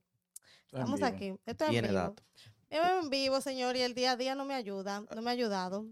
estamos 0.68 1.02
aquí. 1.02 1.36
Esto 1.46 1.66
es 1.66 1.76
en 1.76 1.82
vivo. 1.84 1.94
dato. 1.94 2.24
Yo 2.70 3.00
en 3.02 3.10
vivo, 3.10 3.40
señor, 3.42 3.76
y 3.78 3.82
el 3.82 3.94
día 3.94 4.12
a 4.12 4.16
día 4.18 4.36
no 4.36 4.44
me 4.46 4.54
ayuda, 4.54 5.02
no 5.16 5.22
me 5.22 5.30
ha 5.30 5.34
ayudado. 5.34 5.86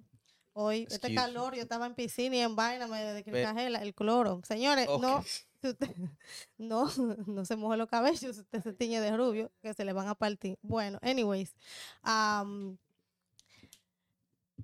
Hoy, 0.57 0.87
este 0.89 1.13
calor, 1.13 1.53
yo 1.53 1.61
estaba 1.63 1.85
en 1.85 1.95
piscina 1.95 2.37
y 2.37 2.39
en 2.39 2.55
vaina, 2.55 2.87
me 2.87 3.03
decricaje 3.03 3.67
el, 3.67 3.75
el 3.75 3.93
cloro. 3.93 4.39
Señores, 4.47 4.87
no, 4.87 5.17
Ok. 5.17 5.25
si 5.61 5.67
usted- 5.67 5.95
no, 6.57 6.89
no 7.27 7.43
se 7.43 7.57
moje 7.57 7.75
los 7.75 7.89
cabellos, 7.89 8.19
si 8.35 8.41
usted 8.41 8.63
se 8.63 8.71
tiñe 8.71 9.01
de 9.01 9.17
rubio, 9.17 9.51
que 9.61 9.73
se 9.73 9.83
le 9.83 9.91
van 9.91 10.07
a 10.07 10.15
partir. 10.15 10.57
Bueno, 10.61 10.97
anyways, 11.01 11.53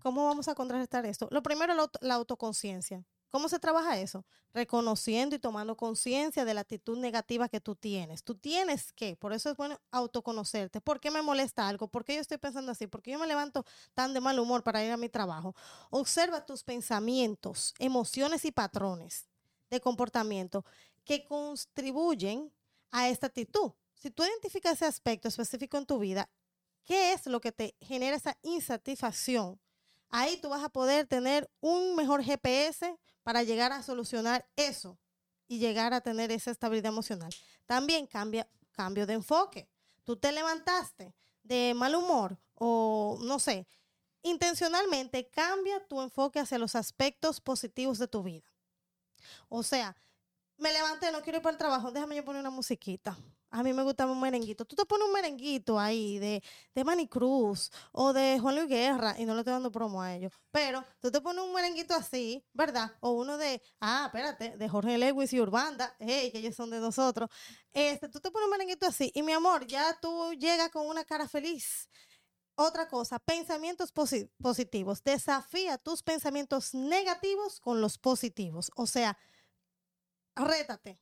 ¿cómo 0.02 0.26
vamos 0.26 0.48
a 0.48 0.56
contrarrestar 0.56 1.06
esto? 1.06 1.28
Lo 1.30 1.44
primero, 1.44 1.74
la, 1.74 1.82
auto- 1.84 2.00
la 2.02 2.14
autoconciencia. 2.16 3.04
¿Cómo 3.32 3.48
se 3.48 3.60
trabaja 3.60 3.98
eso? 3.98 4.26
Reconociendo 4.54 5.38
y 5.38 5.40
tomando 5.40 5.78
conciencia 5.78 6.44
de 6.44 6.54
la 6.54 6.62
actitud 6.62 6.98
negativa 6.98 7.48
que 7.48 7.62
tú 7.62 7.76
tienes. 7.76 8.26
Tú 8.26 8.36
tienes 8.36 8.92
que, 8.92 9.16
por 9.16 9.32
eso 9.32 9.50
es 9.50 9.56
bueno 9.56 9.80
autoconocerte. 9.90 10.82
¿Por 10.82 11.00
qué 11.00 11.12
me 11.12 11.22
molesta 11.22 11.66
algo? 11.66 11.88
¿Por 11.88 12.04
qué 12.04 12.16
yo 12.16 12.22
estoy 12.22 12.38
pensando 12.38 12.74
así? 12.74 12.88
¿Por 12.88 13.02
qué 13.02 13.12
yo 13.12 13.20
me 13.20 13.28
levanto 13.28 13.66
tan 13.94 14.14
de 14.14 14.20
mal 14.20 14.38
humor 14.38 14.64
para 14.64 14.84
ir 14.84 14.92
a 14.92 14.98
mi 14.98 15.08
trabajo? 15.08 15.56
Observa 15.92 16.46
tus 16.46 16.62
pensamientos, 16.64 17.74
emociones 17.80 18.44
y 18.44 18.52
patrones 18.52 19.30
de 19.70 19.80
comportamiento 19.80 20.66
que 21.06 21.24
contribuyen 21.24 22.52
a 22.92 23.08
esta 23.08 23.28
actitud. 23.28 23.72
Si 23.94 24.12
tú 24.12 24.24
identificas 24.24 24.74
ese 24.74 24.86
aspecto 24.86 25.30
específico 25.30 25.78
en 25.78 25.86
tu 25.86 26.00
vida, 26.00 26.30
¿qué 26.84 27.14
es 27.14 27.28
lo 27.28 27.40
que 27.40 27.54
te 27.54 27.78
genera 27.80 28.18
esa 28.18 28.38
insatisfacción? 28.42 29.58
Ahí 30.10 30.36
tú 30.42 30.50
vas 30.50 30.64
a 30.64 30.70
poder 30.70 31.08
tener 31.08 31.50
un 31.62 31.96
mejor 31.96 32.22
GPS 32.22 32.98
para 33.24 33.44
llegar 33.44 33.72
a 33.72 33.84
solucionar 33.84 34.48
eso 34.56 34.98
y 35.48 35.60
llegar 35.60 35.94
a 35.94 36.02
tener 36.02 36.32
esa 36.32 36.52
estabilidad 36.52 36.92
emocional. 36.92 37.34
También 37.66 38.08
cambia, 38.08 38.48
cambio 38.72 39.06
de 39.06 39.14
enfoque. 39.14 39.68
Tú 40.04 40.16
te 40.16 40.32
levantaste 40.32 41.14
de 41.44 41.74
mal 41.76 41.96
humor 41.96 42.38
o 42.56 43.18
no 43.22 43.40
sé, 43.40 43.68
intencionalmente 44.24 45.28
cambia 45.30 45.86
tu 45.88 46.02
enfoque 46.02 46.40
hacia 46.40 46.60
los 46.60 46.76
aspectos 46.76 47.42
positivos 47.42 47.98
de 47.98 48.08
tu 48.08 48.24
vida. 48.24 48.52
O 49.50 49.64
sea, 49.64 49.96
me 50.58 50.72
levanté, 50.72 51.12
no 51.12 51.22
quiero 51.22 51.38
ir 51.38 51.44
para 51.44 51.54
el 51.54 51.58
trabajo, 51.58 51.92
déjame 51.92 52.16
yo 52.16 52.24
poner 52.24 52.42
una 52.42 52.50
musiquita. 52.50 53.18
A 53.54 53.64
mí 53.64 53.74
me 53.74 53.84
gustaba 53.84 54.12
un 54.14 54.22
merenguito. 54.22 54.64
Tú 54.66 54.76
te 54.76 54.86
pones 54.86 55.06
un 55.08 55.14
merenguito 55.14 55.78
ahí 55.78 56.18
de, 56.20 56.42
de 56.74 56.84
Manny 56.84 57.08
Cruz 57.08 57.70
o 57.92 58.14
de 58.14 58.40
Juan 58.40 58.56
Luis 58.56 58.68
Guerra, 58.68 59.16
y 59.20 59.26
no 59.26 59.34
le 59.34 59.42
estoy 59.42 59.52
dando 59.54 59.72
promo 59.72 60.02
a 60.02 60.16
ellos, 60.16 60.32
pero 60.52 60.84
tú 61.02 61.12
te 61.12 61.20
pones 61.20 61.44
un 61.44 61.54
merenguito 61.54 61.94
así, 61.94 62.44
¿verdad? 62.54 62.92
O 63.02 63.12
uno 63.12 63.38
de, 63.38 63.62
ah, 63.82 64.06
espérate, 64.06 64.58
de 64.58 64.70
Jorge 64.70 64.98
Lewis 64.98 65.34
y 65.34 65.42
Urbanda, 65.42 65.96
hey, 66.00 66.32
que 66.32 66.40
ellos 66.40 66.56
son 66.56 66.70
de 66.70 66.80
nosotros. 66.80 67.30
Este, 67.74 68.08
tú 68.08 68.20
te 68.22 68.32
pones 68.32 68.46
un 68.46 68.52
merenguito 68.52 68.86
así, 68.88 69.12
y 69.14 69.22
mi 69.22 69.34
amor, 69.34 69.68
ya 69.68 70.00
tú 70.02 70.34
llegas 70.34 70.70
con 70.70 70.88
una 70.88 71.04
cara 71.04 71.28
feliz. 71.28 71.90
Otra 72.56 72.88
cosa, 72.88 73.18
pensamientos 73.20 73.94
posi- 73.94 74.30
positivos. 74.42 75.04
Desafía 75.04 75.78
tus 75.78 76.04
pensamientos 76.04 76.74
negativos 76.74 77.60
con 77.60 77.82
los 77.82 77.98
positivos. 77.98 78.72
O 78.76 78.86
sea, 78.88 79.18
rétate. 80.36 81.00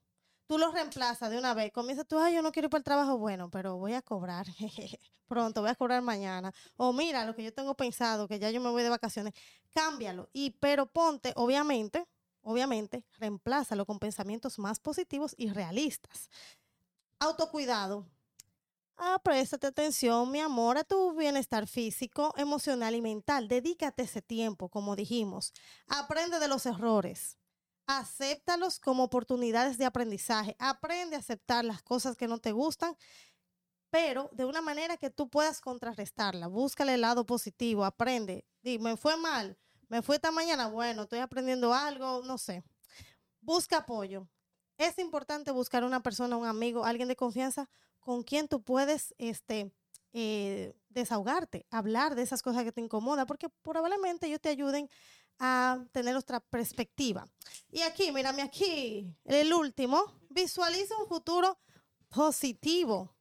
Tú 0.49 0.57
los 0.57 0.73
reemplazas 0.73 1.29
de 1.29 1.37
una 1.37 1.53
vez. 1.53 1.71
Comienza 1.71 2.03
tú, 2.03 2.17
ay, 2.17 2.33
yo 2.33 2.41
no 2.41 2.51
quiero 2.51 2.65
ir 2.65 2.69
para 2.71 2.79
el 2.79 2.83
trabajo. 2.83 3.19
Bueno, 3.19 3.51
pero 3.51 3.77
voy 3.77 3.93
a 3.93 4.01
cobrar. 4.01 4.47
Pronto, 5.27 5.61
voy 5.61 5.69
a 5.69 5.75
cobrar 5.75 6.01
mañana. 6.01 6.51
O 6.75 6.91
mira, 6.91 7.23
lo 7.23 7.35
que 7.35 7.43
yo 7.43 7.53
tengo 7.53 7.75
pensado, 7.75 8.27
que 8.27 8.39
ya 8.39 8.49
yo 8.49 8.59
me 8.59 8.71
voy 8.71 8.81
de 8.81 8.89
vacaciones. 8.89 9.35
Cámbialo. 9.75 10.27
Y, 10.33 10.49
pero 10.59 10.87
ponte, 10.87 11.33
obviamente, 11.35 12.07
obviamente, 12.41 13.05
reemplázalo 13.19 13.85
con 13.85 13.99
pensamientos 13.99 14.57
más 14.57 14.79
positivos 14.79 15.35
y 15.37 15.51
realistas. 15.51 16.31
Autocuidado. 17.19 18.07
Ah, 18.97 19.21
préstate 19.23 19.67
atención, 19.67 20.31
mi 20.31 20.39
amor, 20.39 20.79
a 20.79 20.83
tu 20.83 21.13
bienestar 21.13 21.67
físico, 21.67 22.33
emocional 22.37 22.95
y 22.95 23.03
mental. 23.03 23.47
Dedícate 23.47 24.01
ese 24.01 24.23
tiempo, 24.23 24.67
como 24.69 24.95
dijimos. 24.95 25.53
Aprende 25.87 26.39
de 26.39 26.47
los 26.47 26.65
errores. 26.65 27.38
Acéptalos 27.91 28.79
como 28.79 29.03
oportunidades 29.03 29.79
de 29.79 29.85
aprendizaje. 29.85 30.55
Aprende 30.59 31.15
a 31.15 31.19
aceptar 31.19 31.65
las 31.65 31.81
cosas 31.81 32.15
que 32.15 32.27
no 32.27 32.37
te 32.37 32.51
gustan, 32.51 32.95
pero 33.89 34.29
de 34.31 34.45
una 34.45 34.61
manera 34.61 34.95
que 34.95 35.09
tú 35.09 35.27
puedas 35.27 35.59
contrarrestarla. 35.59 36.45
Búscale 36.45 36.93
el 36.93 37.01
lado 37.01 37.25
positivo, 37.25 37.83
aprende. 37.83 38.45
Di, 38.61 38.77
me 38.77 38.95
fue 38.95 39.17
mal, 39.17 39.57
me 39.87 40.03
fue 40.03 40.17
esta 40.17 40.29
mañana, 40.29 40.67
bueno, 40.67 41.01
estoy 41.01 41.17
aprendiendo 41.17 41.73
algo, 41.73 42.21
no 42.23 42.37
sé. 42.37 42.63
Busca 43.41 43.77
apoyo. 43.77 44.27
Es 44.77 44.99
importante 44.99 45.49
buscar 45.49 45.83
una 45.83 46.03
persona, 46.03 46.37
un 46.37 46.45
amigo, 46.45 46.85
alguien 46.85 47.07
de 47.07 47.15
confianza 47.15 47.71
con 47.99 48.21
quien 48.21 48.47
tú 48.47 48.61
puedes 48.61 49.15
este, 49.17 49.73
eh, 50.13 50.75
desahogarte, 50.89 51.65
hablar 51.71 52.13
de 52.13 52.21
esas 52.21 52.43
cosas 52.43 52.63
que 52.63 52.71
te 52.71 52.81
incomodan, 52.81 53.25
porque 53.25 53.49
probablemente 53.63 54.27
ellos 54.27 54.41
te 54.41 54.49
ayuden 54.49 54.89
a 55.39 55.83
tener 55.91 56.15
otra 56.15 56.39
perspectiva. 56.41 57.25
Y 57.71 57.81
aquí, 57.81 58.11
mírame 58.11 58.41
aquí, 58.41 59.15
el 59.23 59.53
último, 59.53 60.03
visualiza 60.29 60.97
un 60.97 61.07
futuro 61.07 61.57
positivo. 62.09 63.15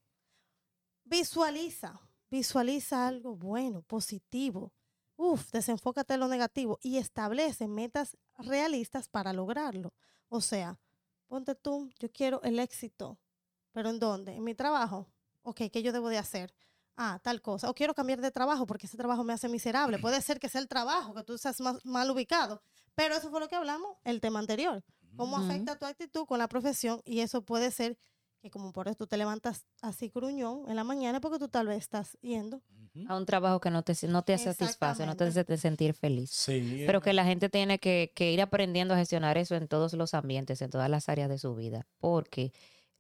Visualiza, 1.05 1.99
visualiza 2.31 3.07
algo 3.07 3.37
bueno, 3.37 3.83
positivo. 3.83 4.73
Uf, 5.17 5.51
desenfócate 5.51 6.15
en 6.15 6.21
lo 6.21 6.29
negativo 6.29 6.79
y 6.83 6.99
establece 6.99 7.67
metas 7.67 8.17
realistas 8.37 9.09
para 9.09 9.33
lograrlo. 9.33 9.95
O 10.29 10.41
sea, 10.41 10.79
ponte 11.29 11.55
tú, 11.55 11.91
yo 11.99 12.11
quiero 12.13 12.43
el 12.43 12.59
éxito, 12.59 13.19
pero 13.73 13.91
¿en 13.91 13.99
dónde? 13.99 14.35
¿En 14.35 14.45
mi 14.45 14.55
trabajo? 14.55 15.07
Ok, 15.43 15.63
¿qué 15.73 15.83
yo 15.83 15.93
debo 15.93 16.09
de 16.09 16.19
hacer? 16.19 16.55
Ah, 17.01 17.21
tal 17.23 17.41
cosa. 17.41 17.71
O 17.71 17.75
quiero 17.75 17.95
cambiar 17.95 18.21
de 18.21 18.33
trabajo 18.33 18.67
porque 18.67 18.87
ese 18.87 18.97
trabajo 18.97 19.23
me 19.23 19.33
hace 19.33 19.49
miserable. 19.49 19.99
Puede 20.03 20.21
ser 20.21 20.41
que 20.41 20.49
sea 20.49 20.61
el 20.61 20.69
trabajo, 20.69 21.15
que 21.15 21.23
tú 21.23 21.35
estás 21.35 21.61
más, 21.61 21.85
mal 21.85 22.11
ubicado. 22.11 22.61
Pero 22.97 23.15
eso 23.15 23.31
fue 23.31 23.39
lo 23.39 23.49
que 23.49 23.55
hablamos, 23.55 23.97
el 24.05 24.21
tema 24.21 24.41
anterior. 24.41 24.83
¿Cómo 25.17 25.37
afecta 25.37 25.79
tu 25.79 25.87
actitud 25.87 26.27
con 26.27 26.39
la 26.39 26.49
profesión? 26.49 27.01
Y 27.05 27.21
eso 27.21 27.43
puede 27.43 27.71
ser 27.71 27.97
que 28.41 28.51
como 28.51 28.73
por 28.73 28.89
eso 28.89 28.97
tú 28.97 29.07
te 29.07 29.17
levantas 29.17 29.67
así 29.81 30.11
gruñón 30.15 30.69
en 30.69 30.77
la 30.77 30.85
mañana 30.85 31.21
porque 31.21 31.39
tú 31.39 31.49
tal 31.49 31.69
vez 31.69 31.79
estás 31.79 32.17
yendo. 32.21 32.63
A 33.09 33.17
un 33.17 33.27
trabajo 33.27 33.61
que 33.61 33.71
no 33.71 33.83
te, 33.83 33.95
no 34.09 34.23
te 34.23 34.37
satisface, 34.39 35.07
no 35.07 35.17
te 35.17 35.25
hace 35.25 35.45
te 35.45 35.57
sentir 35.57 35.95
feliz. 35.95 36.31
Sí. 36.31 36.85
Pero 36.87 37.01
que 37.01 37.13
la 37.13 37.25
gente 37.25 37.49
tiene 37.49 37.79
que, 37.79 38.13
que 38.15 38.33
ir 38.33 38.41
aprendiendo 38.41 38.95
a 38.95 38.97
gestionar 38.97 39.39
eso 39.39 39.55
en 39.55 39.69
todos 39.69 39.93
los 39.95 40.15
ambientes, 40.15 40.63
en 40.63 40.71
todas 40.71 40.91
las 40.91 41.09
áreas 41.09 41.29
de 41.29 41.39
su 41.39 41.55
vida, 41.55 41.87
porque 41.99 42.53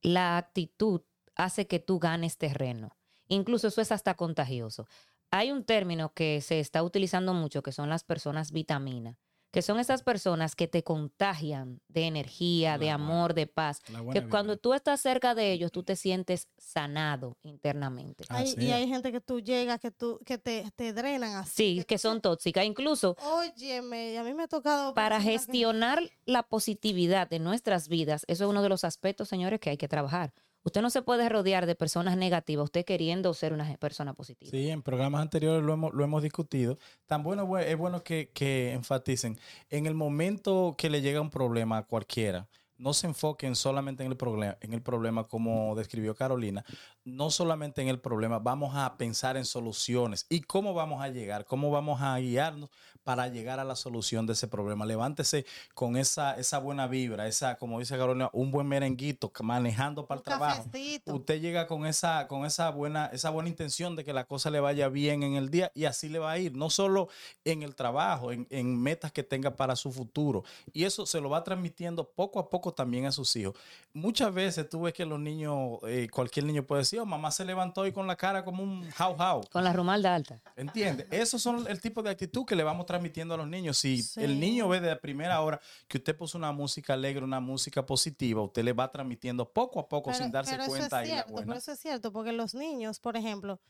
la 0.02 0.38
actitud 0.38 1.02
hace 1.34 1.66
que 1.66 1.78
tú 1.80 1.98
ganes 1.98 2.36
terreno. 2.36 2.97
Incluso 3.28 3.68
eso 3.68 3.80
es 3.80 3.92
hasta 3.92 4.14
contagioso. 4.14 4.86
hay 5.30 5.52
un 5.52 5.62
término 5.62 6.12
que 6.14 6.40
se 6.40 6.58
está 6.58 6.82
utilizando 6.82 7.34
mucho, 7.34 7.62
que 7.62 7.70
son 7.72 7.90
las 7.90 8.02
personas 8.02 8.50
vitamina, 8.50 9.18
que 9.50 9.60
son 9.60 9.78
esas 9.78 10.02
personas 10.02 10.54
que 10.56 10.68
te 10.68 10.82
contagian 10.82 11.80
de 11.88 12.06
energía, 12.06 12.78
de 12.78 12.88
amor, 12.90 13.34
de 13.34 13.46
paz. 13.46 13.80
Que 14.12 14.20
cuando 14.30 14.56
tú 14.56 14.72
estás 14.72 15.00
cerca 15.02 15.34
de 15.34 15.52
ellos, 15.52 15.70
tú 15.70 15.82
te 15.82 15.96
sientes 15.96 16.48
sanado 16.56 17.36
internamente. 17.42 18.24
Hay- 18.30 18.54
y 18.58 18.70
hay 18.70 18.88
gente 18.88 19.12
que 19.12 19.20
tú 19.20 19.40
llegas, 19.40 19.80
que 19.80 19.90
tú, 19.90 20.18
que 20.24 20.38
te, 20.38 20.64
te 20.76 20.92
drenan 20.94 21.34
así. 21.36 21.52
Sí, 21.78 21.84
que 21.86 21.98
son 21.98 22.20
tóxicas. 22.22 22.64
Incluso 22.64 23.14
Óyeme, 23.22 24.18
a 24.18 24.24
mí 24.24 24.32
me 24.34 24.44
ha 24.44 24.48
tocado. 24.48 24.94
para 24.94 25.18
que- 25.18 25.24
gestionar 25.24 26.00
la 26.24 26.42
positividad 26.42 27.28
de 27.28 27.38
nuestras 27.38 27.88
vidas, 27.88 28.24
eso 28.28 28.44
es 28.44 28.50
uno 28.50 28.62
de 28.62 28.68
los 28.68 28.84
aspectos, 28.84 29.28
señores, 29.28 29.60
que 29.60 29.70
hay 29.70 29.76
que 29.76 29.88
trabajar. 29.88 30.32
Usted 30.68 30.82
no 30.82 30.90
se 30.90 31.00
puede 31.00 31.28
rodear 31.30 31.64
de 31.64 31.74
personas 31.74 32.16
negativas, 32.18 32.64
usted 32.64 32.84
queriendo 32.84 33.32
ser 33.32 33.54
una 33.54 33.74
persona 33.78 34.12
positiva. 34.12 34.50
Sí, 34.50 34.68
en 34.68 34.82
programas 34.82 35.22
anteriores 35.22 35.62
lo 35.64 35.72
hemos, 35.72 35.94
lo 35.94 36.04
hemos 36.04 36.22
discutido. 36.22 36.78
Tan 37.06 37.22
bueno 37.22 37.46
bue- 37.46 37.64
es 37.64 37.76
bueno 37.78 38.02
que, 38.02 38.30
que 38.34 38.72
enfaticen. 38.72 39.38
En 39.70 39.86
el 39.86 39.94
momento 39.94 40.74
que 40.76 40.90
le 40.90 41.00
llega 41.00 41.22
un 41.22 41.30
problema 41.30 41.78
a 41.78 41.82
cualquiera, 41.84 42.48
no 42.76 42.92
se 42.92 43.06
enfoquen 43.06 43.56
solamente 43.56 44.04
en 44.04 44.10
el 44.10 44.16
problema, 44.18 44.58
en 44.60 44.74
el 44.74 44.82
problema 44.82 45.24
como 45.26 45.74
describió 45.74 46.14
Carolina, 46.14 46.64
no 47.08 47.30
solamente 47.30 47.82
en 47.82 47.88
el 47.88 48.00
problema, 48.00 48.38
vamos 48.38 48.76
a 48.76 48.96
pensar 48.96 49.36
en 49.36 49.44
soluciones 49.44 50.26
y 50.28 50.40
cómo 50.42 50.74
vamos 50.74 51.02
a 51.02 51.08
llegar, 51.08 51.44
cómo 51.44 51.70
vamos 51.70 52.00
a 52.00 52.16
guiarnos 52.18 52.70
para 53.08 53.26
llegar 53.28 53.58
a 53.58 53.64
la 53.64 53.74
solución 53.74 54.26
de 54.26 54.34
ese 54.34 54.48
problema. 54.48 54.84
Levántese 54.84 55.46
con 55.74 55.96
esa, 55.96 56.34
esa 56.34 56.58
buena 56.58 56.86
vibra, 56.86 57.26
esa, 57.26 57.56
como 57.56 57.78
dice 57.78 57.96
Carolina, 57.96 58.28
un 58.34 58.50
buen 58.50 58.66
merenguito 58.66 59.32
manejando 59.40 60.06
para 60.06 60.18
el 60.18 60.20
Un 60.20 60.24
trabajo 60.24 60.64
cafecito. 60.64 61.14
usted 61.14 61.40
llega 61.40 61.66
con 61.66 61.86
esa, 61.86 62.28
con 62.28 62.44
esa 62.44 62.68
buena, 62.70 63.06
esa 63.06 63.30
buena 63.30 63.48
intención 63.48 63.96
de 63.96 64.04
que 64.04 64.12
la 64.12 64.24
cosa 64.24 64.50
le 64.50 64.60
vaya 64.60 64.90
bien 64.90 65.22
en 65.22 65.36
el 65.36 65.50
día 65.50 65.72
y 65.74 65.86
así 65.86 66.10
le 66.10 66.18
va 66.18 66.32
a 66.32 66.38
ir, 66.38 66.54
no 66.54 66.68
solo 66.68 67.08
en 67.44 67.62
el 67.62 67.74
trabajo, 67.74 68.30
en, 68.30 68.46
en 68.50 68.78
metas 68.78 69.10
que 69.10 69.22
tenga 69.22 69.56
para 69.56 69.74
su 69.74 69.90
futuro. 69.90 70.44
Y 70.74 70.84
eso 70.84 71.06
se 71.06 71.20
lo 71.20 71.30
va 71.30 71.42
transmitiendo 71.44 72.10
poco 72.10 72.38
a 72.38 72.50
poco 72.50 72.74
también 72.74 73.06
a 73.06 73.12
sus 73.12 73.34
hijos. 73.36 73.54
Muchas 73.94 74.34
veces 74.34 74.68
tú 74.68 74.82
ves 74.82 74.92
que 74.92 75.06
los 75.06 75.18
niños, 75.18 75.78
eh, 75.86 76.08
cualquier 76.12 76.44
niño 76.44 76.62
puede 76.64 76.82
decir, 76.82 76.97
mamá 77.06 77.30
se 77.30 77.44
levantó 77.44 77.86
y 77.86 77.92
con 77.92 78.06
la 78.06 78.16
cara 78.16 78.44
como 78.44 78.62
un 78.62 78.88
how 78.98 79.12
how. 79.12 79.40
Con 79.50 79.64
la 79.64 79.72
rumalda 79.72 80.14
alta. 80.14 80.40
¿Entiendes? 80.56 81.06
Esos 81.10 81.42
son 81.42 81.66
el 81.68 81.80
tipo 81.80 82.02
de 82.02 82.10
actitud 82.10 82.44
que 82.44 82.56
le 82.56 82.62
vamos 82.62 82.86
transmitiendo 82.86 83.34
a 83.34 83.36
los 83.36 83.48
niños. 83.48 83.78
Si 83.78 84.02
Sí. 84.02 84.22
el 84.22 84.38
niño 84.40 84.68
ve 84.68 84.80
de 84.80 84.88
la 84.88 84.98
primera 84.98 85.40
hora 85.40 85.60
que 85.86 85.98
usted 85.98 86.16
puso 86.16 86.38
una 86.38 86.52
música 86.52 86.94
alegre, 86.94 87.24
una 87.24 87.40
música 87.40 87.84
positiva, 87.84 88.42
usted 88.42 88.62
le 88.64 88.72
va 88.72 88.90
transmitiendo 88.90 89.50
poco 89.52 89.80
a 89.80 89.88
poco 89.88 90.12
sin 90.12 90.30
darse 90.30 90.52
pero 90.52 90.62
eso 90.64 90.70
cuenta 90.70 91.02
es 91.02 91.08
cierto, 91.08 91.34
pero 91.34 91.54
eso 91.54 91.72
es 91.72 91.78
cierto, 91.78 92.12
porque 92.12 92.32
los 92.32 92.54
niños, 92.54 93.00
por 93.00 93.16
ejemplo, 93.16 93.60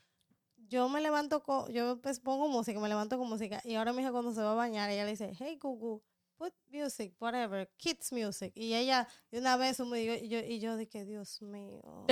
yo 0.69 0.89
me 0.89 1.01
levanto 1.01 1.43
con, 1.43 1.73
yo 1.73 2.01
pues 2.01 2.21
pongo 2.21 2.49
música, 2.49 2.79
me 2.81 2.89
levanto 2.89 3.19
con 3.19 3.29
música, 3.29 3.61
y 3.65 3.75
ahora 3.75 3.93
mi 3.93 4.03
hija 4.03 4.13
cuando 4.13 4.33
se 4.33 4.43
va 4.43 4.53
a 4.53 4.55
bañar, 4.55 4.91
ella 4.91 5.05
le 5.05 5.11
dice, 5.13 5.33
hey 5.39 5.59
Google, 5.61 6.03
put 6.39 6.55
music, 6.71 7.13
whatever, 7.21 7.69
kids 7.77 8.13
music, 8.13 8.53
y 8.55 8.73
ella 8.75 9.09
de 9.33 9.41
una 9.41 9.57
vez 9.57 9.81
me 9.81 9.99
dijo, 9.99 10.15
y 10.25 10.29
yo, 10.29 10.39
y 10.39 10.61
yo 10.61 10.77
dije, 10.77 11.05
Dios 11.05 11.43
mío, 11.43 12.07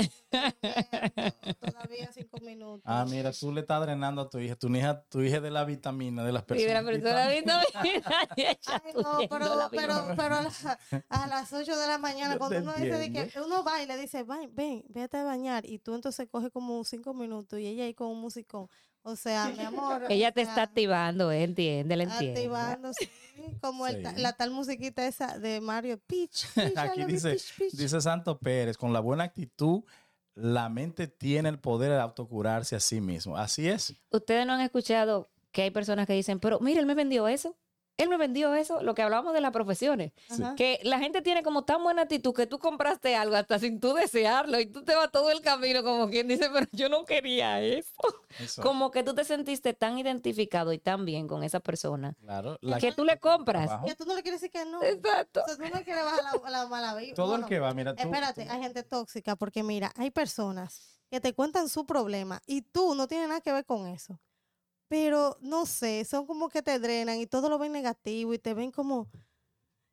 todavía 1.61 2.11
cinco 2.13 2.39
minutos. 2.41 2.83
Ah, 2.85 3.07
mira, 3.09 3.33
tú 3.33 3.53
le 3.53 3.61
estás 3.61 3.81
drenando 3.83 4.23
a 4.23 4.29
tu 4.31 4.39
hija. 4.39 4.57
Tu 4.57 4.69
hija, 4.75 5.03
tu 5.09 5.21
hija 5.23 5.37
es 5.37 5.43
de 5.43 5.51
la 5.51 5.65
vitamina, 5.65 6.25
de 6.25 6.33
las 6.33 6.43
la 6.43 6.47
personas. 6.47 6.85
persona 6.85 7.29
vitamina, 7.29 7.63
y 8.37 8.41
ella 8.43 8.57
Ay, 8.85 8.93
no, 8.95 9.19
pero, 9.29 9.55
la 9.57 9.71
pero, 9.71 9.95
vitamina. 9.95 10.17
pero 10.17 10.35
a, 10.37 10.43
la- 10.43 10.79
a 11.09 11.27
las 11.29 11.53
8 11.53 11.77
de 11.79 11.87
la 11.87 11.99
mañana, 11.99 12.35
Yo 12.35 12.39
cuando 12.39 12.59
uno 12.61 12.73
dice 12.75 12.99
de 12.99 13.13
que 13.13 13.21
entiendo. 13.23 13.47
uno 13.47 13.65
va 13.65 13.83
y 13.83 13.87
le 13.87 13.97
dice, 13.97 14.23
ven, 14.25 14.51
ven, 14.55 14.85
vete 14.89 15.19
a 15.19 15.25
bañar, 15.25 15.65
y 15.67 15.79
tú 15.79 15.95
entonces 15.95 16.29
coges 16.29 16.51
como 16.51 16.83
5 16.85 17.15
minutos 17.15 17.59
y 17.61 17.67
ella 17.67 17.85
ahí 17.85 17.95
con 17.95 18.09
un 18.09 18.21
musicón. 18.21 18.69
O 19.09 19.15
sea, 19.17 19.49
mi 19.57 19.63
amor. 19.63 20.03
Ella 20.11 20.33
te 20.33 20.43
sea, 20.43 20.51
está 20.51 20.63
activando, 20.63 21.31
¿eh? 21.31 21.45
entiende, 21.45 21.97
le 21.97 22.05
entiende. 22.05 22.41
activando, 22.41 22.91
sí, 22.93 23.09
como 23.61 23.87
el 23.87 24.03
ta- 24.03 24.15
Sí. 24.15 24.21
la 24.21 24.33
tal 24.33 24.51
musiquita 24.51 25.07
esa 25.07 25.39
de 25.39 25.61
Mario 25.61 25.99
Peach. 26.07 26.45
Aquí 26.77 27.05
dice, 27.05 27.31
Peach, 27.31 27.57
Peach. 27.57 27.73
dice 27.75 28.01
Santo 28.01 28.39
Pérez, 28.39 28.77
con 28.77 28.93
la 28.93 28.99
buena 29.01 29.23
actitud, 29.25 29.85
la 30.35 30.69
mente 30.69 31.07
tiene 31.07 31.49
el 31.49 31.59
poder 31.61 31.93
de 31.93 32.01
autocurarse 32.01 32.75
a 32.75 32.81
sí 32.81 33.01
mismo. 33.01 33.37
Así 33.37 33.69
es. 33.69 33.95
Ustedes 34.11 34.45
no 34.45 34.55
han 34.55 34.61
escuchado 34.61 35.31
que 35.53 35.63
hay 35.63 35.71
personas 35.71 36.07
que 36.07 36.13
dicen, 36.13 36.41
pero 36.41 36.59
mire, 36.61 36.81
él 36.81 36.87
me 36.87 36.95
vendió 36.95 37.29
eso. 37.29 37.57
Él 37.99 38.09
me 38.11 38.17
vendió 38.19 38.55
eso, 38.55 38.83
lo 38.83 38.95
que 38.95 39.03
hablábamos 39.03 39.33
de 39.33 39.41
las 39.41 39.53
profesiones. 39.53 40.13
Que 40.57 40.79
la 40.83 40.99
gente 40.99 41.23
tiene 41.23 41.43
como 41.43 41.65
tan 41.65 41.83
buena 41.83 42.03
actitud 42.03 42.35
que 42.35 42.47
tú 42.47 42.59
compraste 42.59 43.17
algo 43.17 43.37
hasta 43.37 43.59
sin 43.59 43.81
tú 43.81 43.95
desearlo 43.95 44.61
y 44.61 44.67
tú 44.67 44.83
te 44.85 44.95
vas 44.95 45.11
todo 45.11 45.31
el 45.31 45.41
camino 45.41 45.83
como 45.83 46.09
quien 46.11 46.29
dice, 46.29 46.51
pero 46.53 46.67
yo 46.73 46.89
no 46.89 47.05
quería 47.07 47.61
eso. 47.63 47.91
Eso. 48.39 48.63
Como 48.63 48.91
que 48.91 49.03
tú 49.03 49.15
te 49.15 49.25
sentiste 49.25 49.73
tan 49.73 49.99
identificado 49.99 50.73
y 50.75 50.79
tan 50.79 51.05
bien 51.07 51.27
con 51.27 51.43
esa 51.43 51.61
persona 51.61 52.15
Claro. 52.21 52.59
la- 52.61 52.79
que 52.79 52.93
tú 52.93 53.05
le 53.05 53.19
compras. 53.19 53.71
Que 53.87 53.95
tú 53.95 54.05
no 54.05 54.15
le 54.15 54.23
quieres 54.23 54.41
decir 54.43 54.53
que 54.53 54.69
no. 54.69 54.83
Exacto. 54.83 55.43
O 55.43 55.47
sea, 55.49 55.57
tú 55.57 55.63
no 55.75 55.83
quieres 55.83 56.05
bajar 56.05 56.23
la, 56.43 56.51
la 56.51 56.67
mala 56.67 56.95
vibra. 56.97 57.15
Todo 57.15 57.37
el 57.37 57.47
que 57.47 57.59
va, 57.61 57.73
mira, 57.73 57.95
tú. 57.95 58.03
Espérate, 58.03 58.45
tú- 58.45 58.51
hay 58.53 58.61
gente 58.61 58.83
tóxica 58.83 59.37
porque 59.37 59.63
mira, 59.63 59.91
hay 59.97 60.11
personas 60.11 61.01
que 61.09 61.21
te 61.21 61.33
cuentan 61.35 61.69
su 61.71 61.87
problema 61.87 62.43
y 62.47 62.61
tú 62.63 62.95
no 62.95 63.07
tienes 63.07 63.29
nada 63.29 63.41
que 63.41 63.53
ver 63.53 63.65
con 63.65 63.87
eso. 63.87 64.19
Pero 64.89 65.37
no 65.41 65.67
sé, 65.67 66.05
son 66.05 66.27
como 66.27 66.49
que 66.49 66.63
te 66.63 66.79
drenan 66.79 67.19
y 67.19 67.27
todo 67.27 67.49
lo 67.49 67.59
ven 67.59 67.73
negativo 67.73 68.35
y 68.35 68.39
te 68.39 68.55
ven 68.55 68.71
como 68.71 69.09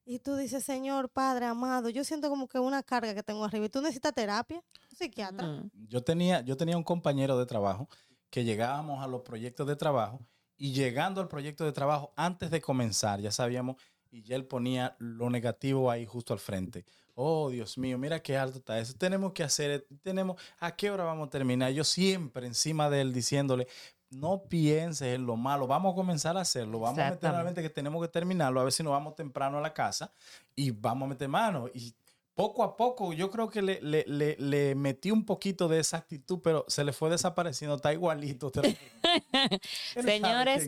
y 0.06 0.20
tú 0.20 0.36
dices, 0.36 0.64
"Señor, 0.64 1.10
Padre 1.10 1.46
amado, 1.46 1.90
yo 1.90 2.04
siento 2.04 2.30
como 2.30 2.48
que 2.48 2.60
una 2.60 2.84
carga 2.84 3.14
que 3.14 3.24
tengo 3.24 3.46
arriba 3.46 3.66
y 3.66 3.70
tú 3.70 3.82
necesitas 3.82 4.14
terapia, 4.14 4.58
un 4.92 4.98
psiquiatra." 4.98 5.48
Mm. 5.48 5.72
Yo 5.88 6.04
tenía, 6.04 6.42
yo 6.42 6.58
tenía 6.58 6.78
un 6.78 6.84
compañero 6.84 7.38
de 7.38 7.46
trabajo 7.46 7.88
que 8.30 8.44
llegábamos 8.44 9.04
a 9.04 9.08
los 9.08 9.22
proyectos 9.22 9.66
de 9.68 9.76
trabajo 9.76 10.20
y 10.58 10.74
llegando 10.74 11.22
al 11.22 11.28
proyecto 11.28 11.66
de 11.66 11.72
trabajo, 11.72 12.14
antes 12.16 12.52
de 12.52 12.62
comenzar, 12.62 13.20
ya 13.22 13.32
sabíamos, 13.32 13.78
y 14.12 14.22
ya 14.22 14.36
él 14.36 14.46
ponía 14.46 14.96
lo 15.00 15.30
negativo 15.30 15.90
ahí 15.90 16.06
justo 16.06 16.34
al 16.34 16.40
frente. 16.40 16.86
Oh, 17.16 17.50
Dios 17.50 17.78
mío, 17.78 17.98
mira 17.98 18.22
qué 18.22 18.38
alto 18.38 18.60
está 18.60 18.80
eso. 18.80 18.94
Tenemos 18.94 19.34
que 19.34 19.44
hacer, 19.44 19.88
tenemos, 20.02 20.42
¿a 20.60 20.76
qué 20.76 20.92
hora 20.92 21.04
vamos 21.04 21.28
a 21.28 21.30
terminar? 21.32 21.72
Yo 21.72 21.84
siempre 21.84 22.48
encima 22.48 22.90
de 22.90 23.02
él 23.02 23.14
diciéndole, 23.14 23.68
no 24.14 24.44
pienses 24.44 25.16
en 25.16 25.26
lo 25.26 25.36
malo, 25.36 25.68
vamos 25.68 25.94
a 25.94 25.96
comenzar 25.96 26.38
a 26.38 26.42
hacerlo, 26.42 26.80
vamos 26.80 27.00
a 27.00 27.12
meter 27.12 27.32
la 27.32 27.44
mente 27.44 27.62
que 27.62 27.70
tenemos 27.70 28.02
que 28.02 28.08
terminarlo, 28.08 28.60
a 28.60 28.64
ver 28.64 28.74
si 28.74 28.84
nos 28.84 28.92
vamos 28.92 29.16
temprano 29.16 29.58
a 29.58 29.62
la 29.62 29.74
casa 29.74 30.12
y 30.56 30.72
vamos 30.72 31.08
a 31.08 31.10
meter 31.10 31.28
mano. 31.28 31.68
Y 31.74 31.94
poco 32.34 32.64
a 32.64 32.76
poco 32.76 33.14
yo 33.14 33.30
creo 33.30 33.50
que 33.50 33.62
le, 33.62 33.82
le, 33.82 34.04
le, 34.08 34.36
le 34.38 34.76
metí 34.76 35.12
un 35.12 35.26
poquito 35.26 35.68
de 35.68 35.80
esa 35.80 35.98
actitud, 35.98 36.40
pero 36.44 36.66
se 36.68 36.84
le 36.84 36.94
fue 36.94 37.10
desapareciendo, 37.10 37.76
está 37.76 37.94
igualito. 37.94 38.52
Señores, 39.94 40.68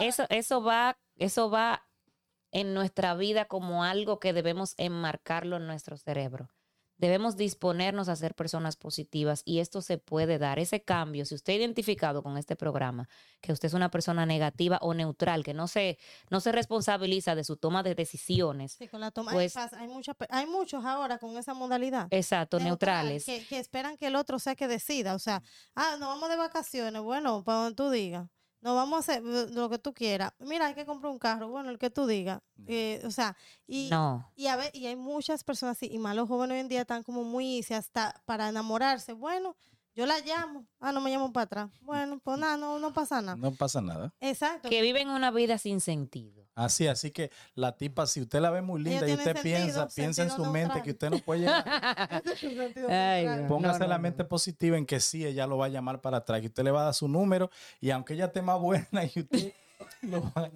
eso, 0.00 0.24
eso 0.28 0.62
va, 0.62 0.98
eso 1.16 1.50
va 1.50 1.86
en 2.52 2.74
nuestra 2.74 3.14
vida 3.14 3.46
como 3.46 3.84
algo 3.84 4.18
que 4.20 4.32
debemos 4.32 4.74
enmarcarlo 4.78 5.56
en 5.56 5.66
nuestro 5.66 5.96
cerebro. 5.96 6.48
Debemos 6.98 7.36
disponernos 7.36 8.08
a 8.08 8.16
ser 8.16 8.34
personas 8.34 8.76
positivas 8.76 9.42
y 9.44 9.58
esto 9.60 9.82
se 9.82 9.98
puede 9.98 10.38
dar. 10.38 10.58
Ese 10.58 10.82
cambio, 10.82 11.24
si 11.26 11.34
usted 11.34 11.52
ha 11.52 11.56
identificado 11.56 12.22
con 12.22 12.38
este 12.38 12.56
programa 12.56 13.08
que 13.40 13.52
usted 13.52 13.66
es 13.66 13.74
una 13.74 13.90
persona 13.90 14.24
negativa 14.26 14.78
o 14.80 14.94
neutral, 14.94 15.44
que 15.44 15.52
no 15.54 15.68
se, 15.68 15.98
no 16.30 16.40
se 16.40 16.52
responsabiliza 16.52 17.34
de 17.34 17.44
su 17.44 17.56
toma 17.56 17.82
de 17.82 17.94
decisiones, 17.94 18.72
Sí, 18.72 18.88
con 18.88 19.00
la 19.00 19.10
toma. 19.10 19.32
Pues- 19.32 19.56
hay, 19.56 19.64
pasa- 19.64 19.78
hay, 19.80 19.88
muchas 19.88 20.16
pe- 20.16 20.26
hay 20.30 20.46
muchos 20.46 20.84
ahora 20.84 21.18
con 21.18 21.36
esa 21.36 21.54
modalidad. 21.54 22.08
exacto, 22.10 22.58
neutral, 22.58 23.04
neutrales. 23.06 23.24
Que, 23.24 23.44
que 23.46 23.58
esperan 23.58 23.96
que 23.96 24.06
el 24.06 24.16
otro 24.16 24.38
sea 24.38 24.54
que 24.56 24.66
decida. 24.68 25.14
O 25.14 25.18
sea, 25.18 25.42
ah, 25.74 25.96
nos 26.00 26.08
vamos 26.08 26.28
de 26.30 26.36
vacaciones. 26.36 27.02
Bueno, 27.02 27.44
para 27.44 27.58
donde 27.58 27.74
tú 27.76 27.90
digas. 27.90 28.28
Nos 28.66 28.74
vamos 28.74 28.96
a 28.96 28.98
hacer 28.98 29.22
eh, 29.24 29.46
lo 29.52 29.70
que 29.70 29.78
tú 29.78 29.94
quieras. 29.94 30.32
Mira, 30.40 30.66
hay 30.66 30.74
que 30.74 30.84
comprar 30.84 31.12
un 31.12 31.20
carro. 31.20 31.48
Bueno, 31.48 31.70
el 31.70 31.78
que 31.78 31.88
tú 31.88 32.04
digas. 32.04 32.40
Eh, 32.66 33.00
o 33.04 33.12
sea, 33.12 33.36
y, 33.64 33.88
No, 33.92 34.28
y, 34.34 34.48
a 34.48 34.56
ver, 34.56 34.74
y 34.74 34.86
hay 34.86 34.96
muchas 34.96 35.44
personas 35.44 35.76
así. 35.76 35.88
Y 35.88 35.98
más 35.98 36.16
los 36.16 36.26
jóvenes 36.26 36.54
hoy 36.56 36.60
en 36.62 36.68
día 36.68 36.80
están 36.80 37.04
como 37.04 37.22
muy 37.22 37.58
easy 37.58 37.74
hasta 37.74 38.20
para 38.24 38.48
enamorarse. 38.48 39.12
Bueno, 39.12 39.54
yo 39.96 40.06
la 40.06 40.18
llamo. 40.20 40.66
Ah, 40.78 40.92
no 40.92 41.00
me 41.00 41.10
llamo 41.10 41.32
para 41.32 41.44
atrás. 41.44 41.70
Bueno, 41.80 42.20
pues 42.22 42.38
nada, 42.38 42.56
no, 42.56 42.78
no 42.78 42.92
pasa 42.92 43.20
nada. 43.22 43.36
No 43.36 43.50
pasa 43.52 43.80
nada. 43.80 44.12
Exacto. 44.20 44.68
que 44.68 44.82
viven 44.82 45.08
una 45.08 45.30
vida 45.32 45.58
sin 45.58 45.80
sentido. 45.80 46.44
Así, 46.54 46.86
así 46.86 47.10
que 47.10 47.30
la 47.54 47.76
tipa, 47.76 48.06
si 48.06 48.22
usted 48.22 48.40
la 48.40 48.50
ve 48.50 48.62
muy 48.62 48.80
linda 48.82 49.06
y 49.06 49.12
usted 49.12 49.34
sentido, 49.34 49.42
piensa, 49.58 49.88
piensa 49.94 50.22
en 50.22 50.30
su 50.30 50.44
mente 50.46 50.82
que 50.82 50.92
usted 50.92 51.10
no 51.10 51.18
puede 51.18 51.40
llegar. 51.40 51.64
Ay. 52.88 53.44
Póngase 53.48 53.78
No, 53.80 53.84
no, 53.84 53.88
la 53.90 53.96
no. 53.96 54.02
mente 54.02 54.24
positiva 54.24 54.76
en 54.78 54.86
que 54.86 55.00
sí, 55.00 55.26
ella 55.26 55.46
lo 55.46 55.58
va 55.58 55.66
a 55.66 55.68
llamar 55.68 56.00
para 56.00 56.18
atrás, 56.18 56.40
que 56.40 56.46
usted 56.46 56.64
le 56.64 56.70
va 56.70 56.80
a 56.82 56.84
dar 56.84 56.94
su 56.94 57.08
número 57.08 57.50
y 57.80 57.90
aunque 57.90 58.14
ella 58.14 58.26
esté 58.26 58.40
más 58.42 58.58
buena 58.60 58.86
y 59.14 59.20
usted 59.20 59.52
lo 60.02 60.22
va 60.34 60.50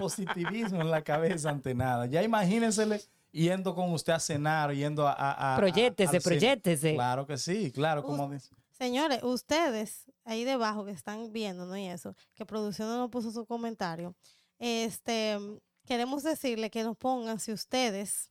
positivismo 0.00 0.80
en 0.80 0.90
la 0.90 1.02
cabeza 1.02 1.50
ante 1.50 1.74
nada. 1.74 2.06
Ya 2.06 2.22
imagínensele 2.22 3.00
yendo 3.30 3.74
con 3.74 3.92
usted 3.92 4.14
a 4.14 4.20
cenar, 4.20 4.72
yendo 4.72 5.06
a... 5.06 5.12
a, 5.12 5.54
a- 5.54 5.56
proyéctese. 5.56 6.94
Claro 6.94 7.26
que 7.26 7.38
sí, 7.38 7.70
claro, 7.70 8.02
como 8.02 8.28
dice. 8.30 8.50
Señores, 8.78 9.22
ustedes 9.24 10.04
ahí 10.24 10.44
debajo 10.44 10.84
que 10.84 10.92
están 10.92 11.32
viendo, 11.32 11.66
¿no? 11.66 11.76
Y 11.76 11.86
eso, 11.88 12.14
que 12.34 12.46
producción 12.46 12.88
no 12.88 13.10
puso 13.10 13.32
su 13.32 13.44
comentario. 13.44 14.14
Este, 14.58 15.36
queremos 15.84 16.22
decirle 16.22 16.70
que 16.70 16.84
nos 16.84 16.96
pongan 16.96 17.40
si 17.40 17.52
ustedes 17.52 18.30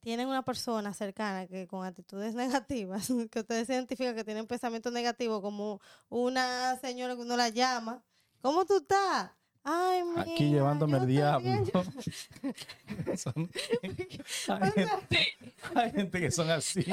tienen 0.00 0.28
una 0.28 0.44
persona 0.44 0.94
cercana 0.94 1.46
que 1.46 1.66
con 1.66 1.84
actitudes 1.84 2.34
negativas, 2.34 3.08
que 3.30 3.40
ustedes 3.40 3.68
identifican 3.68 4.14
que 4.14 4.24
tienen 4.24 4.46
pensamientos 4.46 4.92
negativos, 4.92 5.42
como 5.42 5.80
una 6.08 6.76
señora 6.76 7.14
que 7.14 7.22
uno 7.22 7.36
la 7.36 7.50
llama, 7.50 8.02
¿cómo 8.40 8.64
tú 8.64 8.78
estás? 8.78 9.32
Ay, 9.70 10.00
Aquí 10.16 10.30
mija, 10.44 10.54
llevándome 10.54 10.96
el 10.98 11.06
diablo. 11.06 11.40
bien". 11.40 11.64
Son- 13.18 13.50
hay, 14.62 14.70
gente, 14.72 15.28
hay 15.74 15.90
gente 15.90 16.20
que 16.20 16.30
son 16.30 16.50
así. 16.50 16.86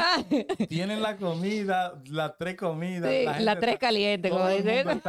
Tienen 0.68 1.02
la 1.02 1.16
comida, 1.18 1.94
las 2.10 2.38
tres 2.38 2.58
comidas. 2.58 3.10
sí, 3.10 3.24
la, 3.44 3.58
tres 3.60 3.76
está- 3.76 3.80
caliente, 3.88 4.30
como 4.30 4.48
dicen. 4.50 5.02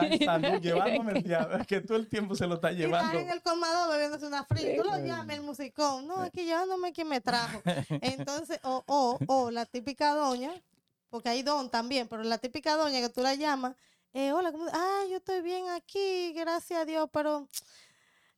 llevándome 0.61 1.13
el 1.19 1.23
diablo. 1.25 1.57
Es 1.59 1.67
que 1.67 1.81
todo 1.81 1.97
el 1.99 2.09
tiempo 2.09 2.35
se 2.35 2.47
lo 2.47 2.55
está 2.57 2.71
Y 2.71 2.83
está 2.83 2.87
llevando. 2.87 3.19
en 3.19 3.31
el 3.31 3.43
colmado 3.43 3.91
bebiéndose 3.91 4.27
una 4.27 4.45
frita. 4.45 4.83
Tú 4.83 4.89
lo 4.89 4.99
llamas 4.99 5.37
el 5.37 5.43
musicón. 5.43 6.07
No, 6.07 6.21
aquí 6.21 6.45
llevándome 6.45 6.93
quien 6.93 7.09
me 7.09 7.21
trajo. 7.21 7.61
Entonces, 8.01 8.61
o, 8.63 8.85
o, 8.87 9.19
o 9.27 9.51
la 9.51 9.67
típica 9.67 10.15
doña, 10.15 10.53
porque 11.11 11.29
hay 11.31 11.43
don 11.43 11.71
también, 11.71 12.07
pero 12.09 12.23
la 12.23 12.39
típica 12.39 12.77
doña 12.77 13.01
que 13.01 13.09
tú 13.09 13.23
la 13.23 13.35
llamas, 13.35 13.75
eh, 14.17 14.33
hola, 14.33 14.51
¿cómo? 14.51 14.65
Ah, 14.73 15.03
yo 15.11 15.19
estoy 15.19 15.43
bien 15.43 15.69
aquí, 15.69 16.33
gracias 16.33 16.81
a 16.81 16.85
Dios, 16.87 17.07
pero 17.13 17.47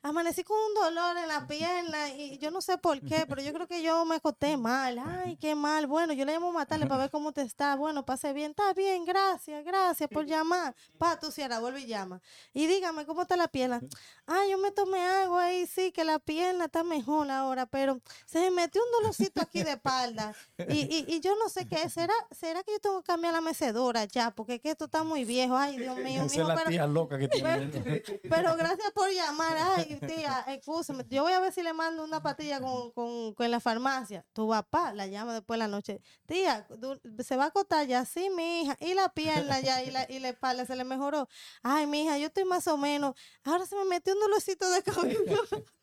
amanecí 0.03 0.45
con 0.45 0.57
un 0.57 0.75
dolor 0.75 1.17
en 1.19 1.29
la 1.29 1.47
pierna 1.49 2.09
y 2.11 2.39
yo 2.39 2.51
no 2.51 2.61
sé 2.61 2.79
por 2.79 3.01
qué, 3.01 3.25
pero 3.29 3.43
yo 3.43 3.53
creo 3.53 3.67
que 3.67 3.83
yo 3.83 4.05
me 4.05 4.17
acosté 4.17 4.57
mal. 4.57 4.99
Ay, 4.99 5.37
qué 5.37 5.55
mal. 5.55 5.87
Bueno, 5.87 6.13
yo 6.13 6.25
le 6.25 6.33
llamo 6.33 6.49
a 6.51 6.53
matarle 6.53 6.87
para 6.87 7.03
ver 7.03 7.11
cómo 7.11 7.33
te 7.33 7.43
está. 7.43 7.75
Bueno, 7.77 8.05
pase 8.05 8.33
bien. 8.33 8.51
Está 8.53 8.73
bien, 8.75 9.05
gracias, 9.05 9.65
gracias 9.65 10.09
por 10.09 10.25
llamar. 10.27 10.75
Pa, 10.99 11.19
tú 11.19 11.31
cierra, 11.31 11.59
vuelve 11.61 11.81
y 11.81 11.87
llama. 11.87 12.21
Y 12.55 12.67
dígame, 12.67 13.05
¿cómo 13.07 13.23
está 13.23 13.37
la 13.37 13.49
pierna? 13.49 13.81
Ah, 14.27 14.43
yo 14.51 14.59
me 14.59 14.71
tomé 14.71 15.01
agua 15.01 15.45
ahí, 15.45 15.67
sí, 15.67 15.93
que 15.93 16.05
la 16.05 16.19
pierna 16.19 16.67
está 16.67 16.85
mejor 16.85 17.31
ahora, 17.31 17.67
pero 17.67 18.01
se 18.27 18.41
me 18.41 18.51
metió 18.51 18.81
un 18.83 18.91
dolorcito 19.03 19.41
aquí 19.43 19.63
de 19.63 19.73
espalda. 19.73 20.35
Y, 20.69 20.81
y, 20.97 21.05
y 21.09 21.21
yo 21.21 21.35
no 21.37 21.49
sé 21.49 21.67
qué 21.67 21.83
es. 21.83 21.93
¿Será, 21.93 22.15
¿Será 22.31 22.63
que 22.63 22.73
yo 22.73 22.79
tengo 22.81 23.01
que 23.01 23.07
cambiar 23.07 23.33
la 23.33 23.41
mecedora 23.41 24.05
ya? 24.05 24.31
Porque 24.31 24.55
es 24.55 24.61
que 24.61 24.71
esto 24.71 24.85
está 24.87 25.03
muy 25.03 25.25
viejo. 25.25 25.57
Ay, 25.57 25.79
Dios 25.79 25.97
mío, 25.97 26.23
Esa 26.23 26.25
es 26.27 26.37
mijo, 26.37 26.49
la 26.49 26.55
pero- 26.55 26.71
tía 26.71 26.87
loca 26.87 27.19
que 27.19 27.29
tiene. 27.29 28.03
pero 28.31 28.57
gracias 28.57 28.91
por 28.93 29.11
llamar. 29.11 29.57
Ay, 29.77 29.88
tía, 29.97 30.45
excúsame. 30.49 31.05
Yo 31.09 31.23
voy 31.23 31.33
a 31.33 31.41
ver 31.41 31.53
si 31.53 31.63
le 31.63 31.73
mando 31.73 32.05
una 32.05 32.23
patilla 32.23 32.61
con, 32.61 32.91
con, 32.93 33.35
con 33.35 33.51
la 33.51 33.61
farmacia. 33.61 34.25
Tu 34.33 34.49
papá 34.49 34.93
la 34.93 35.07
llama 35.07 35.35
después 35.35 35.57
de 35.57 35.59
la 35.59 35.69
noche. 35.69 36.01
Tía, 36.27 36.67
du- 36.79 37.01
se 37.23 37.37
va 37.37 37.45
a 37.45 37.47
acotar 37.49 37.87
ya. 37.87 38.05
Sí, 38.05 38.31
mi 38.31 38.63
hija. 38.63 38.77
Y 38.81 38.95
la 38.95 39.09
pierna 39.09 39.61
ya, 39.61 39.83
y 39.83 39.91
la, 39.91 40.07
y 40.11 40.19
la 40.19 40.29
espalda 40.31 40.65
se 40.67 40.77
le 40.77 40.85
mejoró. 40.85 41.29
Ay, 41.63 41.87
mi 41.87 42.05
hija, 42.05 42.19
yo 42.19 42.27
estoy 42.27 42.45
más 42.45 42.67
o 42.69 42.77
menos. 42.77 43.15
Ahora 43.45 43.67
se 43.67 43.77
me 43.77 43.85
metió 43.85 44.15
un 44.15 44.21
dolorcito 44.21 44.69
de 44.71 44.83
cabello. 44.83 45.19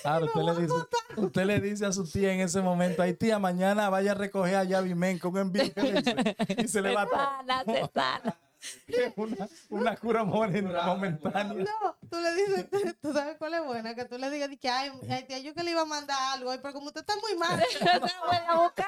Claro, 0.00 0.24
usted 0.34 0.40
le, 0.42 0.54
dice, 0.62 0.74
usted 1.18 1.44
le 1.44 1.60
dice 1.60 1.84
a 1.84 1.92
su 1.92 2.10
tía 2.10 2.32
en 2.32 2.40
ese 2.40 2.62
momento, 2.62 3.02
ay 3.02 3.12
tía, 3.12 3.38
mañana 3.38 3.90
vaya 3.90 4.12
a 4.12 4.14
recoger 4.14 4.54
a 4.56 4.64
Yavimen 4.64 5.18
con 5.18 5.32
un 5.32 5.38
envío 5.38 5.74
que 5.74 5.82
le 5.82 6.00
hice", 6.00 6.36
y 6.56 6.66
se 6.66 6.80
le 6.80 6.94
va 6.94 7.02
a 7.02 7.08
sana, 7.08 7.64
se 7.66 7.90
sana. 7.92 8.38
una, 9.16 9.48
una 9.70 9.96
cura 9.96 10.24
momen- 10.24 10.84
momentánea. 10.84 11.64
No, 11.64 11.96
tú 12.10 12.18
le 12.20 12.34
dices, 12.34 12.96
tú 13.00 13.12
sabes 13.12 13.36
cuál 13.38 13.54
es 13.54 13.64
buena, 13.64 13.94
que 13.94 14.04
tú 14.04 14.18
le 14.18 14.30
digas, 14.30 14.48
di 14.50 14.56
que, 14.56 14.68
ay, 14.68 14.90
ay, 15.08 15.24
tía, 15.24 15.38
yo 15.38 15.54
que 15.54 15.62
le 15.62 15.70
iba 15.72 15.82
a 15.82 15.86
mandar 15.86 16.16
algo, 16.34 16.50
ay, 16.50 16.58
pero 16.62 16.74
como 16.74 16.86
usted 16.86 17.00
está 17.00 17.14
muy 17.16 17.36
mal. 17.36 17.62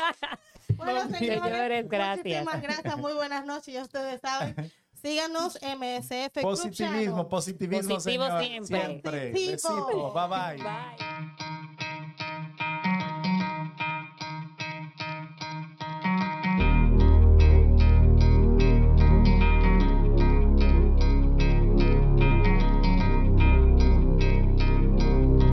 Bueno, 0.76 1.04
No, 1.04 1.10
señores, 1.18 1.42
señores, 1.42 1.88
gracias. 1.90 2.24
Muchísimas 2.44 2.62
gracias, 2.62 2.96
muy 2.96 3.12
buenas 3.12 3.44
noches, 3.44 3.74
ya 3.74 3.82
ustedes 3.82 4.18
saben. 4.22 4.72
Síganos, 5.02 5.58
MSF 5.62 6.40
Positivismo, 6.40 7.28
positivismo, 7.28 7.94
Positivo 7.96 8.24
señor. 8.24 8.42
siempre. 8.44 8.80
Siempre. 8.80 9.30
Positivo. 9.32 9.86
Besitos. 9.86 10.14
Bye 10.14 10.28
bye. 10.28 10.62
Bye. 10.62 11.69